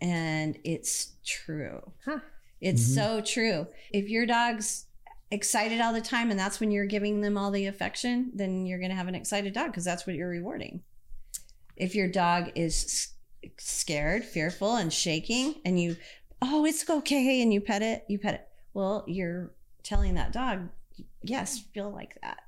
[0.00, 1.92] And it's true.
[2.04, 2.20] Huh.
[2.60, 2.94] It's Mhm.
[2.94, 3.66] so true.
[3.92, 4.86] If your dog's
[5.30, 8.78] excited all the time and that's when you're giving them all the affection, then you're
[8.78, 10.82] going to have an excited dog because that's what you're rewarding.
[11.76, 13.08] If your dog is
[13.58, 15.96] scared, fearful, and shaking, and you,
[16.40, 18.48] oh, it's okay, and you pet it, you pet it.
[18.74, 19.52] Well, you're
[19.82, 20.68] telling that dog,
[21.28, 22.38] yes, feel like that.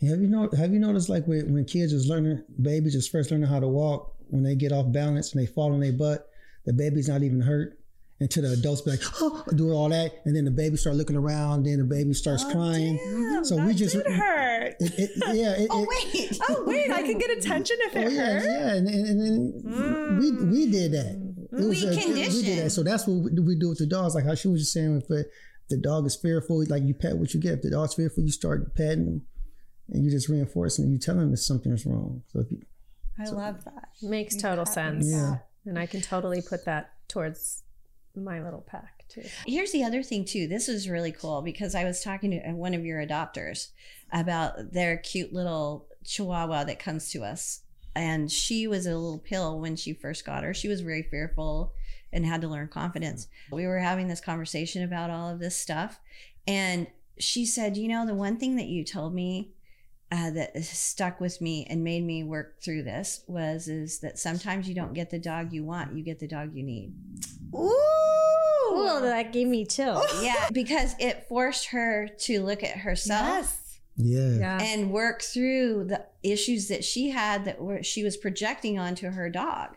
[0.00, 0.48] Have you know?
[0.56, 3.68] Have you noticed like when, when kids is learning, babies is first learning how to
[3.68, 6.28] walk, when they get off balance and they fall on their butt,
[6.66, 7.78] the baby's not even hurt
[8.20, 11.16] until the adults be like, oh, do all that, and then the baby start looking
[11.16, 12.96] around, then the baby starts oh, crying.
[12.96, 14.74] Damn, So we just- hurt.
[14.80, 15.52] It, it, yeah.
[15.52, 16.38] It, Oh, it- wait.
[16.48, 18.46] oh wait, I can get attention if Oh it yeah, hurts.
[18.46, 20.72] yeah, and, and, and we we mm.
[20.72, 21.34] did that.
[21.52, 21.70] We a-
[22.30, 22.70] we did that.
[22.70, 24.14] So that's what we, do with the dogs.
[24.14, 25.10] Like how she was just saying, if
[25.68, 27.54] the, the dog is fearful, like you pet what you get.
[27.54, 29.26] If the dog's fearful, you start petting them,
[29.92, 30.92] and you just reinforce them.
[30.92, 32.22] You tell them that something's wrong.
[32.28, 32.62] So if you,
[33.18, 33.88] I love that.
[34.02, 35.06] Makes total sense.
[35.06, 35.36] Yeah.
[35.66, 37.62] And I can totally put that towards
[38.16, 39.24] my little pack too.
[39.46, 40.46] Here's the other thing too.
[40.46, 43.68] This is really cool because I was talking to uh, one of your adopters
[44.12, 47.60] about their cute little chihuahua that comes to us.
[47.96, 50.52] And she was a little pill when she first got her.
[50.52, 51.72] She was very fearful
[52.14, 53.28] and had to learn confidence.
[53.52, 56.00] We were having this conversation about all of this stuff.
[56.46, 56.86] And
[57.18, 59.50] she said, You know, the one thing that you told me
[60.12, 64.68] uh, that stuck with me and made me work through this was is that sometimes
[64.68, 66.92] you don't get the dog you want, you get the dog you need.
[67.54, 67.70] Ooh.
[68.76, 70.04] Oh, that gave me chills.
[70.22, 73.80] Yeah, because it forced her to look at herself Yes.
[73.96, 74.58] yeah, Yeah.
[74.62, 79.28] and work through the issues that she had that were she was projecting onto her
[79.30, 79.76] dog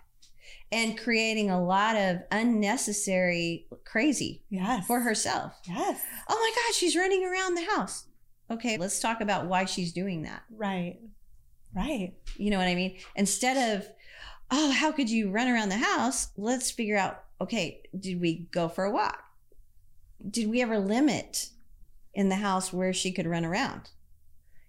[0.72, 4.86] and creating a lot of unnecessary crazy Yes.
[4.86, 5.53] for herself.
[5.68, 6.01] Yes.
[6.28, 8.05] Oh my god, she's running around the house.
[8.51, 10.43] Okay, let's talk about why she's doing that.
[10.51, 10.99] Right.
[11.76, 12.13] Right.
[12.38, 12.97] You know what I mean?
[13.15, 13.88] Instead of,
[14.51, 16.30] oh, how could you run around the house?
[16.38, 19.22] Let's figure out, okay, did we go for a walk?
[20.30, 21.49] Did we ever limit
[22.13, 23.89] in the house where she could run around?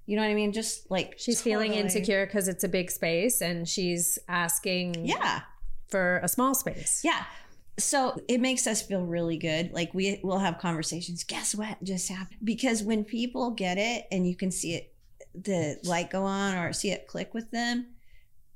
[0.06, 0.52] You know what I mean?
[0.52, 5.42] Just like, She's feeling insecure because it's a big space and she's asking yeah,
[5.88, 7.00] for a small space.
[7.04, 7.24] yeah.
[7.78, 9.72] So it makes us feel really good.
[9.72, 11.22] Like we will have conversations.
[11.22, 12.38] Guess what just happened?
[12.42, 14.92] Because when people get it and you can see it,
[15.32, 17.86] the light go on or see it click with them,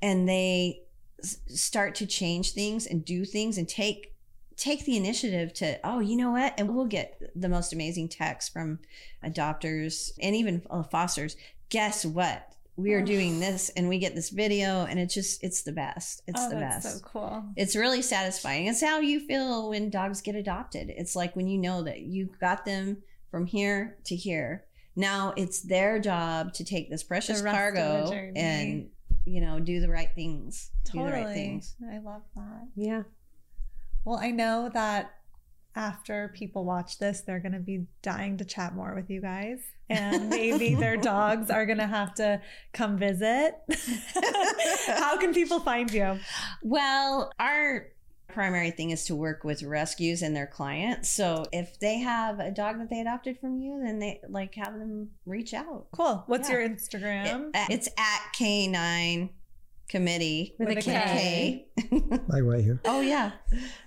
[0.00, 0.82] and they
[1.22, 4.12] start to change things and do things and take
[4.56, 8.50] take the initiative to oh you know what and we'll get the most amazing texts
[8.50, 8.78] from
[9.24, 11.36] adopters and even uh, fosters
[11.68, 13.04] guess what we are Oh.
[13.04, 16.48] doing this and we get this video and it's just it's the best it's oh,
[16.48, 17.44] the that's best so cool.
[17.56, 18.66] it's really satisfying.
[18.66, 20.88] It's how you feel when dogs get adopted.
[20.90, 24.64] It's like when you know that you got them from here to here.
[24.96, 28.88] Now it's their job to take this precious The rest of the cargo and
[29.24, 30.70] you know do the right things.
[30.84, 31.24] Do the Totally.
[31.24, 31.76] right things.
[31.90, 32.66] I love that.
[32.74, 33.02] Yeah.
[34.04, 35.12] Well, I know that
[35.74, 39.58] after people watch this, they're going to be dying to chat more with you guys.
[39.88, 42.40] And maybe their dogs are going to have to
[42.72, 43.54] come visit.
[44.86, 46.18] How can people find you?
[46.62, 47.88] Well, our
[48.28, 51.10] primary thing is to work with rescues and their clients.
[51.10, 54.78] So if they have a dog that they adopted from you, then they like have
[54.78, 55.86] them reach out.
[55.92, 56.24] Cool.
[56.26, 56.58] What's Yeah.
[56.60, 57.48] your Instagram?
[57.50, 59.28] It- uh, it's at K9
[59.88, 61.66] Committee With, With a a K.
[61.78, 62.20] K.
[62.28, 62.80] like right here.
[62.84, 63.32] Oh yeah,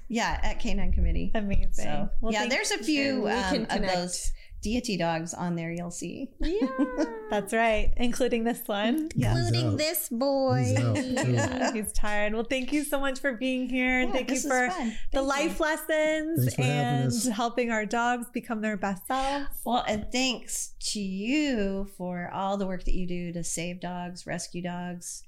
[0.08, 1.32] yeah, at K9 Kommittee.
[1.34, 1.72] Amazing.
[1.74, 4.32] So Well, yeah, there's a few um, of those
[4.62, 5.72] deity dogs on there.
[5.72, 6.32] You'll see.
[6.40, 6.68] Yeah.
[7.30, 9.10] That's right, including this one.
[9.16, 9.36] Yeah.
[9.36, 9.78] Including out.
[9.78, 10.76] this boy.
[10.96, 11.28] He's.
[11.28, 12.34] Yeah, he's tired.
[12.34, 14.00] Well, thank you so much for being here.
[14.00, 14.96] and Yeah, thank you for fun.
[15.12, 19.48] the Thank life lessons Thanks for having and helping our dogs become their best selves.
[19.66, 24.26] Well, and thanks to you for all the work that you do to save dogs,
[24.26, 25.24] rescue dogs,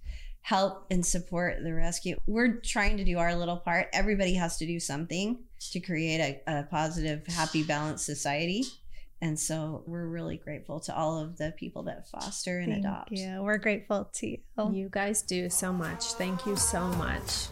[0.48, 2.16] help and support the rescue.
[2.26, 3.90] We're trying to do our little part.
[3.92, 5.40] Everybody has to do something
[5.72, 8.64] to create a, a positive, happy, balanced society.
[9.22, 13.10] And so we're really grateful to all of the people that foster and Thank adopt.
[13.12, 14.38] Yeah, We're grateful to you.
[14.72, 16.14] You guys do so much.
[16.14, 17.50] Thank you so much.